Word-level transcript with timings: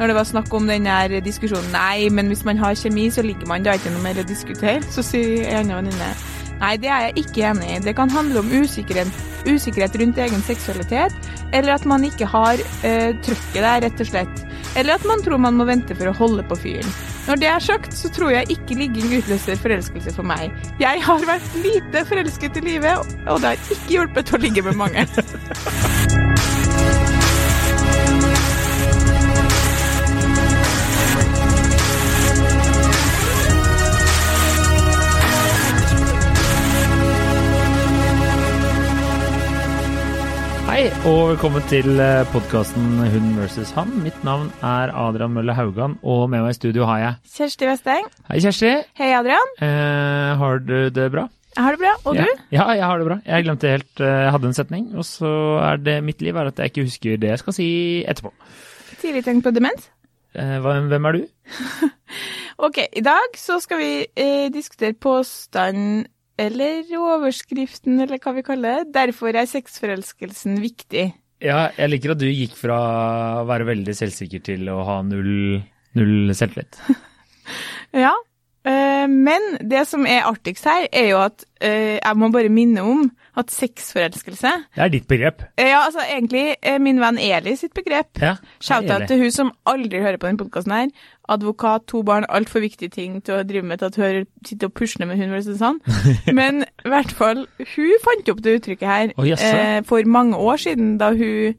når 0.00 0.08
det 0.08 0.16
var 0.16 0.24
snakk 0.24 0.54
om 0.56 0.68
den 0.70 0.88
der 0.88 1.20
diskusjonen 1.20 1.74
Nei, 1.74 2.08
men 2.08 2.32
hvis 2.32 2.46
man 2.48 2.58
har 2.58 2.72
kjemi, 2.78 3.10
så 3.12 3.22
ligger 3.22 3.48
man, 3.50 3.66
er 3.66 3.76
ikke 3.76 3.92
noe 3.92 4.04
mer 4.06 4.22
å 4.22 4.24
diskutere. 4.24 4.80
Så 4.88 5.04
sier 5.04 5.44
en 5.50 5.68
annen 5.68 5.82
venninne 5.82 6.14
Nei, 6.60 6.74
det 6.76 6.90
er 6.92 7.06
jeg 7.06 7.22
ikke 7.22 7.44
enig 7.50 7.68
i. 7.72 7.76
Det 7.84 7.94
kan 7.96 8.10
handle 8.12 8.42
om 8.42 8.50
usikkerhet, 8.52 9.08
usikkerhet 9.48 9.94
rundt 9.96 10.18
egen 10.20 10.42
seksualitet, 10.44 11.30
eller 11.56 11.72
at 11.78 11.86
man 11.88 12.04
ikke 12.04 12.28
har 12.28 12.60
eh, 12.84 13.14
trøkket 13.24 13.62
der, 13.64 13.80
rett 13.86 14.02
og 14.04 14.10
slett. 14.10 14.42
Eller 14.76 14.98
at 14.98 15.06
man 15.08 15.24
tror 15.24 15.40
man 15.40 15.56
må 15.56 15.64
vente 15.68 15.96
for 15.96 16.10
å 16.10 16.16
holde 16.18 16.44
på 16.50 16.60
fyren. 16.60 16.92
Når 17.24 17.40
det 17.40 17.48
er 17.48 17.64
sagt, 17.64 17.96
så 17.96 18.12
tror 18.12 18.34
jeg 18.34 18.52
ikke 18.52 18.76
ligging 18.76 19.08
utløser 19.22 19.56
forelskelse 19.60 20.12
for 20.16 20.28
meg. 20.28 20.52
Jeg 20.82 21.00
har 21.06 21.24
vært 21.28 21.56
lite 21.64 22.04
forelsket 22.12 22.60
i 22.60 22.66
livet, 22.72 23.16
og 23.24 23.40
det 23.40 23.54
har 23.54 23.64
ikke 23.64 23.96
hjulpet 23.96 24.36
å 24.36 24.44
ligge 24.44 24.68
med 24.68 24.80
mange. 24.84 25.08
Hei, 40.80 40.86
og 41.04 41.34
velkommen 41.34 41.60
til 41.68 41.98
podkasten 42.32 43.02
Hun 43.12 43.24
versus 43.36 43.68
han. 43.76 43.90
Mitt 44.00 44.16
navn 44.24 44.46
er 44.64 44.88
Adrian 44.96 45.34
Mølle 45.34 45.52
Haugan, 45.52 45.98
og 46.00 46.22
med 46.32 46.40
meg 46.40 46.54
i 46.54 46.56
studio 46.56 46.86
har 46.88 47.02
jeg 47.02 47.34
Kjersti 47.34 47.66
Westeng. 47.68 48.06
Hei, 48.30 48.38
Kjersti. 48.40 48.70
Hei, 48.96 49.10
Adrian. 49.12 49.50
Eh, 49.60 50.30
har 50.40 50.62
du 50.64 50.88
det 50.88 51.10
bra? 51.12 51.26
Jeg 51.52 51.66
har 51.66 51.76
det 51.76 51.82
bra. 51.82 51.92
Og 52.08 52.16
du? 52.16 52.24
Ja, 52.56 52.64
jeg 52.72 52.86
har 52.88 52.96
det 52.96 53.08
bra. 53.10 53.18
Jeg 53.26 53.44
glemte 53.44 53.74
helt 53.74 54.00
eh, 54.00 54.22
Jeg 54.22 54.32
hadde 54.38 54.48
en 54.48 54.56
setning, 54.56 54.86
og 54.96 55.04
så 55.04 55.34
er 55.66 55.84
det 55.84 55.98
mitt 56.06 56.24
liv 56.24 56.40
er 56.40 56.48
at 56.48 56.64
jeg 56.64 56.72
ikke 56.72 56.86
husker 56.88 57.20
det 57.20 57.34
jeg 57.34 57.42
skal 57.42 57.58
si 57.58 57.68
etterpå. 58.08 58.32
Tidlig 59.02 59.26
tegn 59.28 59.44
på 59.44 59.52
demens? 59.52 59.90
Eh, 60.32 60.56
hvem 60.64 61.10
er 61.12 61.20
du? 61.20 61.26
Ok, 62.60 62.76
i 62.96 63.04
dag 63.04 63.36
så 63.40 63.60
skal 63.60 63.78
vi 63.80 63.92
eh, 64.16 64.48
diskutere 64.52 64.96
påstanden 64.96 66.06
eller 66.40 66.88
overskriften, 66.96 68.00
eller 68.02 68.20
hva 68.22 68.34
vi 68.36 68.44
kaller 68.46 68.80
det. 68.80 68.94
Derfor 68.96 69.36
er 69.36 69.48
sexforelskelsen 69.50 70.60
viktig. 70.62 71.10
Ja, 71.40 71.70
jeg 71.76 71.92
liker 71.92 72.14
at 72.14 72.20
du 72.20 72.28
gikk 72.28 72.56
fra 72.58 72.78
å 73.40 73.46
være 73.48 73.68
veldig 73.70 73.94
selvsikker 73.96 74.42
til 74.50 74.68
å 74.72 74.80
ha 74.88 75.00
null, 75.06 75.60
null 75.98 76.34
selvtillit. 76.36 76.80
Ja, 77.90 78.12
men 79.08 79.56
det 79.70 79.86
som 79.88 80.06
er 80.06 80.26
artigst 80.28 80.64
her, 80.68 80.86
er 80.92 81.08
jo 81.12 81.18
at 81.22 81.44
eh, 81.60 81.96
jeg 82.00 82.16
må 82.18 82.28
bare 82.34 82.50
minne 82.52 82.82
om 82.82 83.06
at 83.38 83.52
sexforelskelse 83.54 84.50
Det 84.74 84.82
er 84.82 84.88
ditt 84.92 85.06
begrep. 85.08 85.42
eh, 85.56 85.68
Ja, 85.70 85.84
altså 85.86 86.02
egentlig 86.02 86.56
eh, 86.62 86.78
min 86.82 87.00
venn 87.00 87.18
Eli 87.18 87.54
sitt 87.56 87.74
begrep. 87.74 88.20
Ja. 88.20 88.34
Shout-out 88.60 89.06
til 89.08 89.18
hun 89.22 89.30
som 89.30 89.52
aldri 89.66 90.00
hører 90.02 90.18
på 90.18 90.26
denne 90.26 90.38
podkasten 90.42 90.72
her. 90.74 90.88
Advokat, 91.30 91.86
to 91.86 92.02
barn, 92.02 92.26
altfor 92.28 92.60
viktige 92.60 92.90
ting 92.90 93.20
til 93.22 93.38
å 93.38 93.44
drive 93.46 93.62
med 93.62 93.78
til 93.78 93.86
at 93.92 93.96
hun 94.00 94.26
sitter 94.46 94.66
og 94.66 94.74
pusler 94.74 95.06
med 95.06 95.20
hund, 95.20 95.30
for 95.30 95.38
å 95.38 95.44
si 95.46 95.52
det 95.54 95.60
sånn. 95.62 95.78
Men 96.40 96.64
i 96.66 96.90
hvert 96.90 97.14
fall, 97.14 97.46
hun 97.60 98.02
fant 98.02 98.32
opp 98.34 98.42
det 98.42 98.56
uttrykket 98.58 98.88
her 98.90 99.14
oh, 99.16 99.30
eh, 99.30 99.78
for 99.86 100.10
mange 100.10 100.36
år 100.36 100.58
siden, 100.66 100.96
da 100.98 101.12
hun 101.14 101.54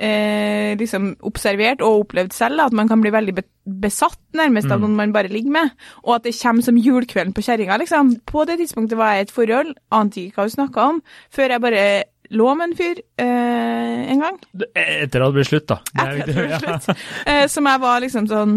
eh, 0.00 0.76
liksom 0.78 1.16
observert 1.22 1.80
og 1.84 2.02
opplevd 2.06 2.32
selv 2.36 2.60
at 2.66 2.72
man 2.76 2.88
kan 2.88 3.00
bli 3.00 3.10
veldig 3.14 3.34
besatt 3.82 4.18
nærmest 4.36 4.66
Mm. 4.68 4.72
av 4.72 4.80
noen 4.80 4.96
man 4.96 5.12
bare 5.12 5.28
ligger 5.32 5.50
med, 5.50 5.70
og 6.04 6.14
at 6.16 6.22
det 6.24 6.34
kommer 6.40 6.62
som 6.62 6.76
julekvelden 6.76 7.32
på 7.34 7.42
kjerringa, 7.42 7.78
liksom. 7.78 8.20
På 8.26 8.44
det 8.46 8.58
tidspunktet 8.58 8.96
var 8.98 9.14
jeg 9.14 9.18
i 9.18 9.26
et 9.28 9.32
forhold, 9.34 9.74
ante 9.90 10.20
ikke 10.20 10.36
hva 10.36 10.46
hun 10.46 10.54
snakka 10.56 10.88
om, 10.90 11.02
før 11.30 11.48
jeg 11.50 11.60
bare 11.60 12.04
lå 12.30 12.54
med 12.58 12.68
en 12.70 12.76
fyr 12.76 13.00
eh, 13.22 14.10
en 14.12 14.20
gang. 14.20 14.38
Etter 14.74 15.22
at 15.22 15.28
det 15.30 15.34
ble 15.34 15.44
slutt, 15.46 15.66
da. 15.68 15.78
Det 15.94 16.06
er 16.06 16.16
Etter 16.16 16.22
at 16.22 16.26
det 16.26 16.46
ble 16.46 16.78
slutt. 16.80 17.04
Eh, 17.26 17.46
som 17.46 17.64
jeg 17.70 17.80
var 17.80 18.00
liksom 18.02 18.26
sånn 18.30 18.56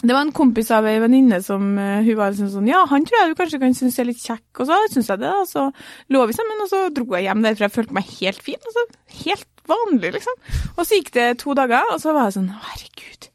Det 0.00 0.14
var 0.14 0.22
en 0.24 0.32
kompis 0.32 0.70
av 0.72 0.86
ei 0.88 0.98
venninne 1.02 1.42
som 1.44 1.64
eh, 1.78 2.00
hun 2.06 2.16
var 2.16 2.32
liksom 2.32 2.48
sånn 2.54 2.68
Ja, 2.70 2.84
han 2.88 3.04
tror 3.04 3.18
jeg 3.20 3.32
du 3.32 3.38
kanskje 3.40 3.60
kan 3.60 3.74
synes 3.76 3.98
er 4.00 4.08
litt 4.08 4.22
kjekk, 4.22 4.62
og 4.62 4.68
så 4.70 4.78
syns 4.94 5.10
jeg 5.12 5.20
det, 5.20 5.32
og 5.42 5.48
så 5.50 5.66
lå 6.14 6.22
vi 6.30 6.36
sammen, 6.36 6.62
og 6.64 6.70
så 6.72 6.84
dro 6.94 7.04
jeg 7.16 7.26
hjem 7.28 7.42
derfra. 7.44 7.68
Jeg 7.68 7.74
følte 7.76 7.96
meg 7.98 8.08
helt 8.20 8.40
fin. 8.46 8.60
Altså, 8.70 8.86
helt 9.26 9.46
vanlig, 9.70 10.14
liksom. 10.16 10.40
Og 10.76 10.80
så 10.86 10.96
gikk 11.00 11.12
det 11.18 11.26
to 11.42 11.54
dager, 11.58 11.92
og 11.92 12.00
så 12.02 12.14
var 12.16 12.30
jeg 12.30 12.38
sånn 12.38 12.48
Herregud. 12.64 13.28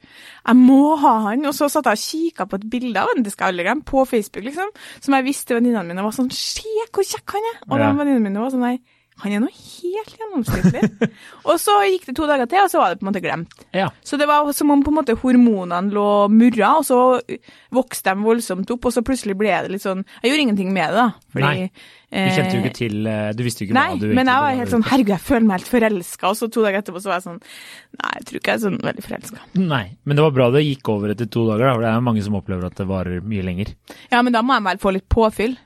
Jeg 0.45 0.57
må 0.61 0.81
ha 1.01 1.13
han. 1.29 1.45
Og 1.49 1.55
så 1.57 1.69
satt 1.73 1.87
jeg 1.89 1.97
og 1.97 2.03
kikka 2.05 2.45
på 2.49 2.59
et 2.59 2.67
bilde 2.69 3.01
av 3.01 3.09
han, 3.13 3.23
det 3.25 3.31
skal 3.33 3.47
jeg 3.49 3.55
aldri 3.55 3.67
glemme, 3.69 3.85
på 3.93 4.03
Facebook, 4.09 4.45
liksom, 4.49 4.73
som 5.05 5.15
jeg 5.17 5.25
visste 5.29 5.57
venninnene 5.57 5.89
mine 5.89 6.05
var 6.05 6.13
sånn 6.17 6.29
Se 6.33 6.73
hvor 6.93 7.05
kjekk 7.05 7.37
han 7.37 7.47
er! 7.53 7.57
Og 7.69 7.79
Ja. 7.81 7.93
venninnene 7.97 8.25
mine 8.29 8.41
var 8.43 8.53
sånn 8.53 8.65
Nei, 8.65 8.77
han 9.23 9.31
er 9.31 9.39
noe 9.39 9.53
helt 9.55 10.15
gjennomsnittlig. 10.19 11.09
og 11.47 11.59
så 11.61 11.75
gikk 11.87 12.09
det 12.09 12.15
to 12.17 12.27
dager 12.27 12.49
til, 12.51 12.65
og 12.65 12.71
så 12.71 12.81
var 12.81 12.91
det 12.91 12.99
på 12.99 13.05
en 13.05 13.11
måte 13.11 13.23
glemt. 13.23 13.53
ja. 13.75 13.87
Så 14.03 14.19
det 14.19 14.27
var 14.27 14.49
som 14.53 14.73
om 14.73 14.83
på 14.83 14.91
en 14.91 14.97
måte 14.99 15.15
hormonene 15.21 15.93
lå 15.95 16.07
murra, 16.31 16.73
og 16.81 16.87
så 16.87 16.99
vokste 17.75 18.11
de 18.11 18.25
voldsomt 18.25 18.73
opp, 18.75 18.89
og 18.89 18.95
så 18.95 19.03
plutselig 19.05 19.37
ble 19.39 19.53
det 19.55 19.71
litt 19.71 19.83
sånn 19.85 20.03
Jeg 20.21 20.31
gjorde 20.31 20.43
ingenting 20.47 20.73
med 20.75 20.91
det, 20.91 21.05
da. 21.05 21.29
Fordi, 21.35 21.45
Nei. 21.45 21.71
Du 22.15 22.31
kjente 22.31 22.55
jo 22.55 22.61
ikke 22.61 22.75
til 22.77 23.07
eh, 23.11 23.31
Du 23.35 23.41
visste 23.43 23.63
jo 23.63 23.67
ikke 23.67 23.75
Nei, 23.75 23.87
hva 23.95 23.99
du 23.99 24.13
men 24.15 24.29
jeg 24.29 24.39
var 24.39 24.45
var 24.45 24.59
helt 24.59 24.71
sånn 24.71 24.85
Herregud, 24.87 25.13
jeg 25.15 25.25
føler 25.25 25.47
meg 25.47 25.57
helt 25.57 25.71
forelska. 25.71 26.29
Og 26.29 26.37
så 26.39 26.49
to 26.53 26.63
dager 26.63 26.79
etterpå 26.79 27.01
så 27.03 27.11
var 27.11 27.19
jeg 27.19 27.25
sånn 27.25 27.39
Nei, 27.41 28.11
jeg 28.19 28.27
tror 28.29 28.39
ikke 28.39 28.51
jeg 28.53 28.59
er 28.59 28.63
sånn 28.65 28.79
veldig 28.85 29.05
forelska. 29.07 29.45
Nei, 29.59 29.83
men 30.03 30.19
det 30.19 30.25
var 30.27 30.35
bra 30.35 30.49
det 30.53 30.63
gikk 30.63 30.91
over 30.93 31.15
etter 31.15 31.31
to 31.31 31.47
dager, 31.49 31.65
da, 31.67 31.73
for 31.75 31.85
det 31.85 31.91
er 31.91 31.99
jo 31.99 32.05
mange 32.07 32.23
som 32.27 32.37
opplever 32.39 32.69
at 32.69 32.79
det 32.79 32.87
varer 32.89 33.23
mye 33.25 33.47
lenger. 33.47 33.73
Ja, 34.13 34.21
men 34.21 34.35
da 34.35 34.43
må 34.45 34.59
jeg 34.59 34.67
vel 34.69 34.83
få 34.83 34.95
litt 34.95 35.07
påfyll. 35.11 35.57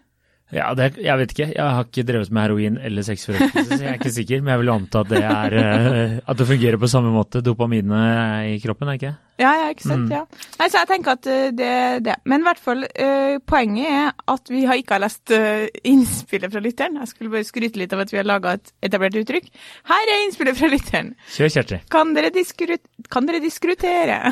Ja, 0.49 0.71
det, 0.73 0.95
jeg 0.97 1.13
vet 1.19 1.33
ikke. 1.35 1.47
Jeg 1.53 1.73
har 1.75 1.85
ikke 1.85 2.03
drevet 2.07 2.31
med 2.33 2.41
heroin 2.47 2.77
eller 2.81 3.05
sexforelskelse, 3.05 3.69
så 3.69 3.83
jeg 3.83 3.91
er 3.91 3.99
ikke 3.99 4.13
sikker. 4.15 4.41
Men 4.41 4.55
jeg 4.55 4.61
vil 4.63 4.71
anta 4.73 5.03
at 5.03 5.11
det 5.11 5.21
er 5.21 5.55
eh, 5.61 6.15
At 6.25 6.39
det 6.39 6.47
fungerer 6.49 6.81
på 6.81 6.89
samme 6.89 7.11
måte. 7.13 7.43
Dopaminet 7.45 8.49
i 8.49 8.55
kroppen, 8.63 8.89
er 8.89 8.97
ikke 8.97 9.11
det? 9.11 9.17
Ja, 9.39 9.51
ja, 9.55 9.69
ikke 9.71 9.85
sant. 9.85 10.09
Mm. 10.09 10.15
Ja. 10.17 10.49
Nei, 10.59 10.67
så 10.67 10.81
jeg 10.81 10.89
tenker 10.89 11.15
at 11.15 11.29
eh, 11.29 11.45
det 11.55 11.69
er 11.69 12.03
det. 12.03 12.17
Men 12.27 12.41
i 12.41 12.47
hvert 12.49 12.63
fall, 12.65 12.83
eh, 12.89 13.38
poenget 13.47 13.93
er 13.93 14.11
at 14.33 14.51
vi 14.51 14.65
har 14.67 14.81
ikke 14.81 14.97
har 14.97 15.05
lest 15.05 15.35
eh, 15.35 15.69
innspillet 15.88 16.51
fra 16.51 16.65
lytteren. 16.65 16.97
Jeg 17.03 17.13
skulle 17.13 17.35
bare 17.38 17.47
skryte 17.47 17.79
litt 17.79 17.93
av 17.95 18.03
at 18.03 18.13
vi 18.15 18.19
har 18.19 18.27
laga 18.27 18.57
et 18.57 18.73
etablert 18.89 19.21
uttrykk. 19.21 19.51
Her 19.91 20.13
er 20.15 20.25
innspillet 20.25 20.57
fra 20.59 20.71
lytteren. 20.73 21.13
Kjør, 21.38 21.53
Kjersti. 21.59 21.83
Kan 21.93 22.17
dere 22.17 23.43
diskutere 23.45 24.23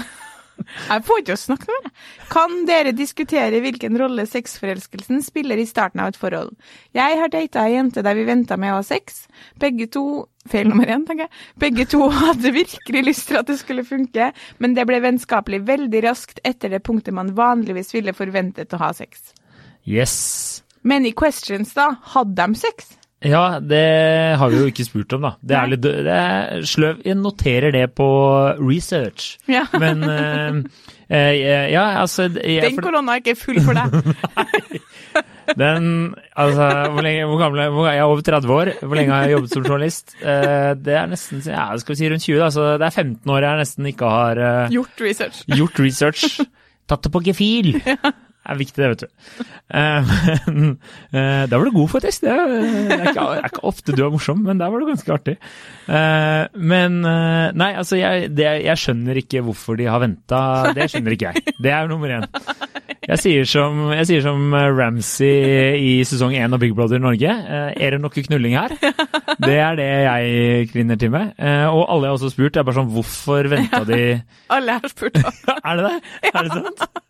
Jeg 0.91 1.03
får 1.07 1.21
ikke 1.21 1.35
å 1.35 1.41
snakke 1.41 1.73
mer. 1.73 1.91
Kan 2.31 2.57
dere 2.69 2.93
diskutere 2.95 3.61
hvilken 3.63 3.97
rolle 3.99 4.27
sexforelskelsen 4.29 5.21
spiller 5.25 5.59
i 5.61 5.67
starten 5.69 6.03
av 6.03 6.13
et 6.13 6.19
forhold? 6.19 6.55
Jeg 6.97 7.19
har 7.21 7.31
data 7.33 7.65
ei 7.65 7.77
jente 7.77 8.03
der 8.05 8.17
vi 8.17 8.25
venta 8.27 8.57
med 8.59 8.73
å 8.73 8.79
ha 8.79 8.87
sex. 8.87 9.25
Begge 9.61 9.89
to 9.93 10.07
Feil 10.47 10.69
nummer 10.69 10.87
én, 10.87 11.01
tenker 11.03 11.25
jeg. 11.25 11.39
Begge 11.59 11.85
to 11.91 12.05
hadde 12.21 12.53
virkelig 12.55 13.03
lyst 13.03 13.27
til 13.27 13.39
at 13.41 13.49
det 13.49 13.57
skulle 13.59 13.83
funke, 13.87 14.29
men 14.63 14.77
det 14.77 14.85
ble 14.87 15.01
vennskapelig 15.03 15.59
veldig 15.67 16.03
raskt 16.07 16.39
etter 16.47 16.71
det 16.71 16.83
punktet 16.87 17.15
man 17.15 17.33
vanligvis 17.35 17.91
ville 17.95 18.15
forventet 18.15 18.71
å 18.71 18.79
ha 18.79 18.93
sex. 18.95 19.33
Yes. 19.83 20.15
Men 20.87 21.05
i 21.07 21.11
questions, 21.11 21.73
da, 21.75 21.89
hadde 22.13 22.39
de 22.39 22.59
sex? 22.59 22.96
Ja, 23.25 23.57
det 23.57 24.37
har 24.37 24.51
vi 24.53 24.59
jo 24.61 24.67
ikke 24.69 24.83
spurt 24.85 25.13
om, 25.17 25.23
da. 25.25 25.31
Det 25.41 25.55
er 25.57 25.69
litt 25.71 25.81
det 25.81 26.13
er 26.13 26.59
sløv. 26.69 26.99
Jeg 27.01 27.17
noterer 27.17 27.73
det 27.73 27.87
på 27.97 28.05
research. 28.61 29.39
Ja. 29.49 29.63
Men 29.73 30.03
uh, 30.05 30.59
Ja, 31.09 31.85
altså 32.03 32.27
jeg, 32.29 32.61
Den 32.67 32.77
korona 32.83 33.15
er 33.15 33.23
ikke 33.23 33.33
full 33.39 33.57
for 33.65 33.73
deg. 33.73 34.13
Den 35.61 35.87
Altså, 36.35 36.67
hvor 36.91 37.01
lenge 37.05 37.25
hvor 37.31 37.39
gammel 37.41 37.61
er 37.63 37.69
hvor, 37.73 37.87
Jeg 37.87 37.97
er 38.03 38.03
over 38.11 38.21
30 38.21 38.53
år. 38.53 38.71
Hvor 38.83 38.99
lenge 38.99 39.13
har 39.15 39.23
jeg 39.25 39.31
jobbet 39.37 39.53
som 39.55 39.65
journalist? 39.65 40.13
Uh, 40.21 40.75
det 40.77 40.93
er 40.99 41.09
nesten 41.09 41.41
ja, 41.47 41.65
skal 41.81 41.95
vi 41.95 41.99
si 42.03 42.11
rundt 42.13 42.27
20, 42.27 42.37
da. 42.43 42.51
Så 42.53 42.69
det 42.77 42.85
er 42.91 42.97
15 43.01 43.33
år 43.33 43.47
jeg 43.47 43.61
nesten 43.63 43.89
ikke 43.95 44.13
har 44.13 44.43
Gjort 44.75 45.01
research. 45.07 45.41
gjort 45.57 45.79
research. 45.81 46.27
Tatt 46.91 47.03
det 47.07 47.11
på 47.17 47.23
gefil. 47.25 47.73
Det 47.81 47.97
er 48.47 48.59
viktig, 48.59 48.79
det, 48.79 48.89
vet 48.93 49.03
du. 49.03 49.47
Eh, 49.77 50.11
men 50.47 50.69
eh, 51.11 51.43
var 51.51 51.65
du 51.67 51.73
god. 51.75 51.97
Det 52.03 52.11
er, 52.11 52.17
det 52.21 52.95
er, 52.95 53.05
ikke, 53.11 53.25
det 53.33 53.41
er 53.41 53.49
ikke 53.51 53.65
ofte 53.67 53.95
du 53.95 54.03
er 54.05 54.13
morsom, 54.13 54.43
men 54.47 54.61
der 54.61 54.71
var 54.71 54.81
du 54.81 54.89
ganske 54.89 55.13
artig. 55.13 55.37
Eh, 55.87 56.43
men 56.57 56.99
Nei, 57.57 57.71
altså, 57.79 57.97
jeg, 57.99 58.31
det, 58.35 58.47
jeg 58.65 58.81
skjønner 58.81 59.19
ikke 59.21 59.43
hvorfor 59.45 59.77
de 59.79 59.87
har 59.89 60.01
venta. 60.03 60.41
Det 60.75 60.89
skjønner 60.91 61.15
ikke 61.15 61.31
jeg. 61.31 61.55
Det 61.63 61.73
er 61.73 61.89
nummer 61.91 62.11
én. 62.19 62.27
Jeg 63.07 63.21
sier 63.21 63.47
som, 63.47 63.85
jeg 63.95 64.07
sier 64.09 64.23
som 64.25 64.51
Ramsey 64.51 65.77
i 65.79 65.91
sesong 66.07 66.33
én 66.35 66.51
av 66.51 66.59
Big 66.59 66.73
Brother 66.75 66.99
Norge. 66.99 67.31
Er 67.31 67.95
det 67.95 68.01
noe 68.03 68.11
knulling 68.11 68.57
her? 68.57 68.75
Det 69.39 69.55
er 69.55 69.79
det 69.79 69.87
jeg 69.87 70.69
kvinner 70.73 70.99
til 70.99 71.13
med. 71.13 71.31
Og 71.71 71.83
alle 71.85 72.09
jeg 72.09 72.11
har 72.11 72.19
også 72.19 72.33
spurt, 72.33 72.59
er 72.59 72.67
bare 72.67 72.79
sånn 72.81 72.91
hvorfor 72.91 73.51
venta 73.53 73.83
de 73.87 74.01
Alle 74.57 74.79
har 74.81 74.91
spurt 74.91 75.19
om. 75.23 75.43
Er 75.67 75.79
det 75.79 75.87
det? 75.87 76.15
Er 76.33 76.47
det 76.47 76.57
sant? 76.57 77.06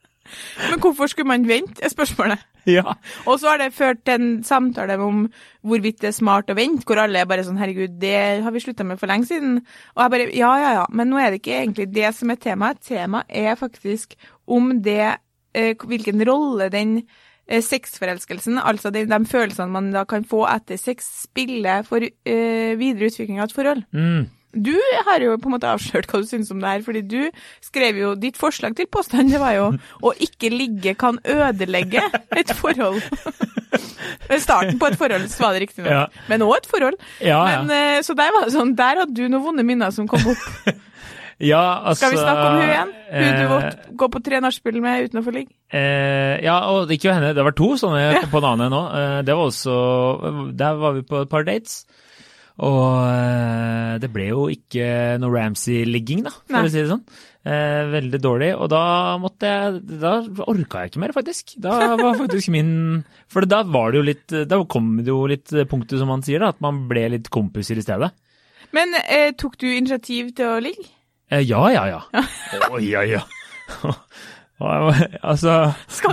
Men 0.70 0.80
hvorfor 0.84 1.10
skulle 1.12 1.30
man 1.30 1.48
vente, 1.48 1.82
er 1.84 1.92
spørsmålet. 1.94 2.44
Ja. 2.68 2.84
Og 3.26 3.40
så 3.40 3.54
har 3.54 3.62
det 3.62 3.74
ført 3.76 4.04
til 4.06 4.18
en 4.18 4.32
samtale 4.44 4.98
om 5.00 5.28
hvorvidt 5.68 6.02
det 6.02 6.10
er 6.12 6.18
smart 6.18 6.52
å 6.52 6.58
vente, 6.58 6.84
hvor 6.88 7.00
alle 7.00 7.22
er 7.22 7.30
bare 7.30 7.46
sånn 7.48 7.60
herregud, 7.60 7.96
det 8.02 8.44
har 8.44 8.54
vi 8.54 8.64
slutta 8.64 8.86
med 8.88 9.00
for 9.00 9.12
lenge 9.12 9.30
siden. 9.30 9.62
Og 9.96 10.04
jeg 10.04 10.14
bare 10.14 10.28
ja, 10.36 10.52
ja, 10.64 10.74
ja, 10.82 10.84
men 10.92 11.12
nå 11.12 11.22
er 11.22 11.32
det 11.32 11.42
ikke 11.42 11.62
egentlig 11.62 11.88
det 11.96 12.12
som 12.18 12.34
er 12.34 12.42
temaet. 12.44 12.84
Temaet 12.88 13.32
er 13.32 13.56
faktisk 13.60 14.18
om 14.48 14.76
det 14.84 15.16
eh, 15.56 15.74
hvilken 15.80 16.24
rolle 16.28 16.70
den 16.74 16.98
eh, 17.00 17.64
sexforelskelsen, 17.64 18.60
altså 18.60 18.92
de, 18.92 19.06
de 19.08 19.22
følelsene 19.32 19.72
man 19.72 19.92
da 19.96 20.04
kan 20.10 20.28
få 20.28 20.44
etter 20.52 20.80
sex, 20.82 21.08
spiller 21.24 21.88
for 21.88 22.04
eh, 22.04 22.74
videre 22.80 23.12
utvikling 23.12 23.40
av 23.40 23.48
et 23.48 23.56
forhold. 23.56 23.88
Mm. 23.96 24.28
Du 24.56 24.72
har 25.06 25.20
jo 25.22 25.36
på 25.38 25.50
en 25.50 25.54
måte 25.58 25.70
avslørt 25.70 26.08
hva 26.10 26.22
du 26.24 26.28
syns 26.30 26.50
om 26.54 26.62
det 26.64 26.70
her, 26.72 26.82
fordi 26.86 27.02
du 27.06 27.20
skrev 27.62 27.98
jo 28.00 28.14
ditt 28.16 28.38
forslag 28.40 28.76
til 28.78 28.88
påstand, 28.92 29.30
det 29.34 29.42
var 29.42 29.54
jo 29.58 29.66
å 30.08 30.14
ikke 30.24 30.50
ligge 30.54 30.96
kan 30.98 31.20
ødelegge 31.28 32.02
et 32.38 32.54
forhold. 32.58 33.02
Starten 34.48 34.80
på 34.80 34.88
et 34.90 34.98
forhold, 34.98 35.28
var 35.42 35.54
det 35.56 35.66
riktignok, 35.68 35.92
Ja. 35.92 36.06
men 36.32 36.42
òg 36.48 36.58
et 36.62 36.70
forhold. 36.72 36.96
Ja, 37.22 37.42
ja. 37.52 37.62
Men, 37.62 37.72
eh, 37.76 38.02
så 38.08 38.16
der 38.18 38.32
var 38.34 38.48
det 38.48 38.56
sånn, 38.56 38.76
der 38.80 39.04
hadde 39.04 39.14
du 39.18 39.28
noen 39.28 39.44
vonde 39.44 39.66
minner 39.68 39.92
som 39.94 40.08
kom 40.08 40.24
opp. 40.32 40.48
ja, 41.52 41.62
altså 41.84 42.06
Skal 42.08 42.16
vi 42.16 42.24
snakke 42.24 42.48
om 42.48 42.58
hun 42.58 42.66
igjen? 42.72 42.96
Hun 43.12 43.38
du 43.38 43.54
eh, 43.60 43.70
gå 44.00 44.10
på 44.16 44.24
tre 44.26 44.42
nachspiel 44.44 44.82
med 44.82 45.10
uten 45.10 45.22
å 45.22 45.26
få 45.28 45.36
ligge? 45.36 45.54
Eh, 45.76 46.40
ja, 46.48 46.58
og 46.72 46.88
jo 46.96 47.14
henne. 47.14 47.36
Det 47.36 47.46
var 47.46 47.56
to 47.58 47.74
sånne 47.78 48.02
jeg 48.06 48.24
kom 48.24 48.34
på 48.38 48.42
en 48.44 48.50
annen 48.56 48.74
nå. 48.74 48.84
Eh, 48.96 49.20
det 49.28 49.36
var 49.38 49.52
også 49.52 49.78
Der 50.58 50.80
var 50.82 50.98
vi 50.98 51.06
på 51.08 51.22
et 51.26 51.30
par 51.36 51.46
dates. 51.48 51.84
Og 52.66 52.94
eh, 53.06 53.98
det 54.02 54.10
ble 54.14 54.30
jo 54.32 54.46
ikke 54.50 55.18
noe 55.22 55.34
Ramsey-ligging, 55.36 56.24
da, 56.26 56.32
for 56.34 56.56
Nei. 56.58 56.64
å 56.66 56.72
si 56.74 56.80
det 56.82 56.90
sånn. 56.90 57.04
Eh, 57.48 57.84
veldig 57.94 58.20
dårlig. 58.24 58.50
Og 58.58 58.70
da 58.74 58.82
måtte 59.22 59.48
jeg 59.48 60.00
Da 60.02 60.18
orka 60.50 60.82
jeg 60.84 60.92
ikke 60.92 61.04
mer, 61.06 61.14
faktisk. 61.16 61.54
Da 61.64 61.94
var 61.96 62.18
faktisk 62.18 62.50
min 62.52 63.04
For 63.32 63.48
da 63.48 63.62
var 63.64 63.94
det 63.94 64.02
jo 64.02 64.08
litt 64.10 64.36
Da 64.50 64.60
kom 64.68 64.98
det 65.00 65.14
jo 65.14 65.22
litt 65.32 65.54
punktet, 65.70 66.00
som 66.02 66.12
man 66.12 66.26
sier, 66.26 66.44
da, 66.44 66.52
at 66.52 66.64
man 66.66 66.86
ble 66.90 67.06
litt 67.14 67.30
kompiser 67.34 67.80
i 67.80 67.86
stedet. 67.86 68.12
Men 68.76 68.98
eh, 69.06 69.32
tok 69.38 69.56
du 69.62 69.70
initiativ 69.70 70.34
til 70.36 70.58
å 70.58 70.62
ligge? 70.64 70.90
Eh, 71.32 71.44
ja, 71.46 71.62
ja, 71.72 71.86
ja. 71.94 72.02
Å, 72.68 72.82
ja, 72.84 73.06
ja. 73.08 73.24
altså 75.30 75.54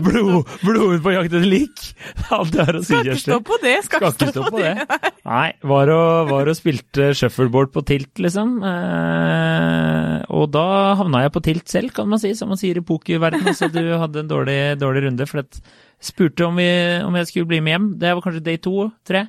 blod, 0.05 0.51
Blodet 0.61 0.99
på 1.05 1.13
jakt 1.15 1.33
etter 1.33 1.47
lik. 1.49 1.85
Alt 2.35 2.53
det 2.53 2.67
har 2.69 2.77
å 2.77 2.83
si, 2.83 2.91
Skal 2.91 3.09
ikke 3.09 3.23
stå 3.23 3.39
på 3.49 3.57
det. 3.63 3.75
Skal, 3.87 4.05
ikke 4.11 4.29
stå 4.35 4.45
på 4.53 4.61
det. 4.61 4.75
Nei, 5.31 5.47
var 5.65 5.93
og, 5.95 6.29
var 6.29 6.51
og 6.53 6.59
spilte 6.59 7.09
shuffleboard 7.17 7.73
på 7.73 7.85
tilt, 7.89 8.13
liksom. 8.21 8.59
Eh, 8.69 10.19
og 10.37 10.53
da 10.53 10.67
havna 11.01 11.25
jeg 11.25 11.35
på 11.39 11.45
tilt 11.49 11.73
selv, 11.73 11.95
kan 11.97 12.11
man 12.11 12.21
si, 12.21 12.35
som 12.37 12.53
man 12.53 12.61
sier 12.61 12.81
i 12.81 12.85
pokerverdenen. 12.85 13.57
Så 13.57 13.71
du 13.73 13.81
hadde 13.81 14.25
en 14.25 14.31
dårlig, 14.31 14.61
dårlig 14.83 15.07
runde. 15.09 15.31
For 15.31 15.41
jeg 15.41 15.65
spurte 16.13 16.45
om, 16.51 16.61
vi, 16.61 16.69
om 17.01 17.17
jeg 17.17 17.33
skulle 17.33 17.49
bli 17.55 17.65
med 17.65 17.79
hjem. 17.79 17.91
Det 18.05 18.13
var 18.13 18.29
kanskje 18.29 18.47
day 18.53 18.61
to, 18.61 18.91
tre. 19.09 19.27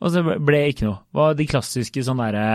Og 0.00 0.12
så 0.12 0.24
ble 0.24 0.56
det 0.56 0.72
ikke 0.72 0.88
noe. 0.88 1.02
Det 1.04 1.20
var 1.20 1.36
de 1.36 1.52
klassiske 1.52 2.08
sånn 2.08 2.24
derre 2.24 2.48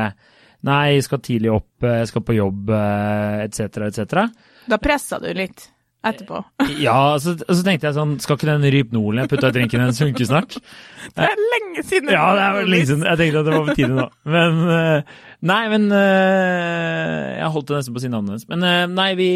Nei, 0.67 0.97
jeg 0.97 1.05
skal 1.05 1.21
tidlig 1.23 1.53
opp, 1.53 1.85
jeg 1.87 2.07
skal 2.09 2.23
på 2.27 2.33
jobb, 2.35 2.71
eh, 2.75 3.45
etc., 3.45 3.85
etc. 3.85 4.25
Da 4.67 4.79
pressa 4.83 5.15
du 5.23 5.29
litt 5.31 5.69
etterpå. 6.05 6.43
Ja, 6.79 7.17
så, 7.19 7.33
og 7.43 7.55
så 7.57 7.63
tenkte 7.65 7.89
jeg 7.89 7.95
sånn 7.97 8.13
Skal 8.23 8.37
ikke 8.37 8.47
den 8.47 8.63
Rypnolen 8.71 9.19
jeg 9.23 9.29
putta 9.31 9.49
i 9.51 9.55
drinken, 9.57 9.81
den 9.83 9.97
funke 9.97 10.27
snart? 10.29 10.55
Det 11.17 11.25
er 11.25 11.41
lenge 11.41 11.83
siden. 11.87 12.11
Ja, 12.13 12.27
det 12.37 12.43
er 12.45 12.69
lenge 12.69 12.87
siden. 12.91 13.03
Jeg 13.09 13.19
tenkte 13.19 13.41
at 13.41 13.47
det 13.49 13.55
var 13.57 13.67
på 13.67 13.75
tide 13.79 13.95
nå. 13.97 14.05
Men 14.29 14.61
eh, 14.75 15.17
Nei, 15.49 15.59
men 15.71 15.87
eh, 15.95 17.39
Jeg 17.39 17.51
holdt 17.55 17.69
det 17.71 17.77
nesten 17.79 17.95
på 17.95 18.01
å 18.01 18.03
si 18.05 18.11
navnet 18.13 18.33
hennes. 18.35 18.47
Men 18.51 18.65
eh, 18.69 18.85
nei, 18.91 19.09
vi 19.19 19.29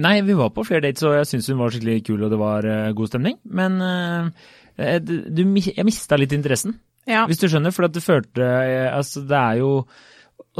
Nei, 0.00 0.14
vi 0.22 0.36
var 0.38 0.52
på 0.54 0.62
flere 0.68 0.84
dates, 0.86 1.02
og 1.08 1.16
jeg 1.18 1.26
syns 1.32 1.48
hun 1.50 1.58
var 1.58 1.72
skikkelig 1.74 1.96
kul, 2.06 2.20
og 2.22 2.30
det 2.30 2.38
var 2.38 2.66
god 2.94 3.08
stemning. 3.10 3.40
Men 3.50 3.80
du, 4.78 5.42
jeg 5.66 5.84
mista 5.88 6.16
litt 6.20 6.30
interessen, 6.36 6.76
Ja. 7.10 7.24
hvis 7.26 7.40
du 7.42 7.48
skjønner. 7.50 7.74
For 7.74 7.88
at 7.88 7.96
det 7.96 8.04
følte 8.04 8.44
eh, 8.46 8.86
Altså, 8.94 9.24
det 9.26 9.36
er 9.40 9.58
jo 9.64 9.72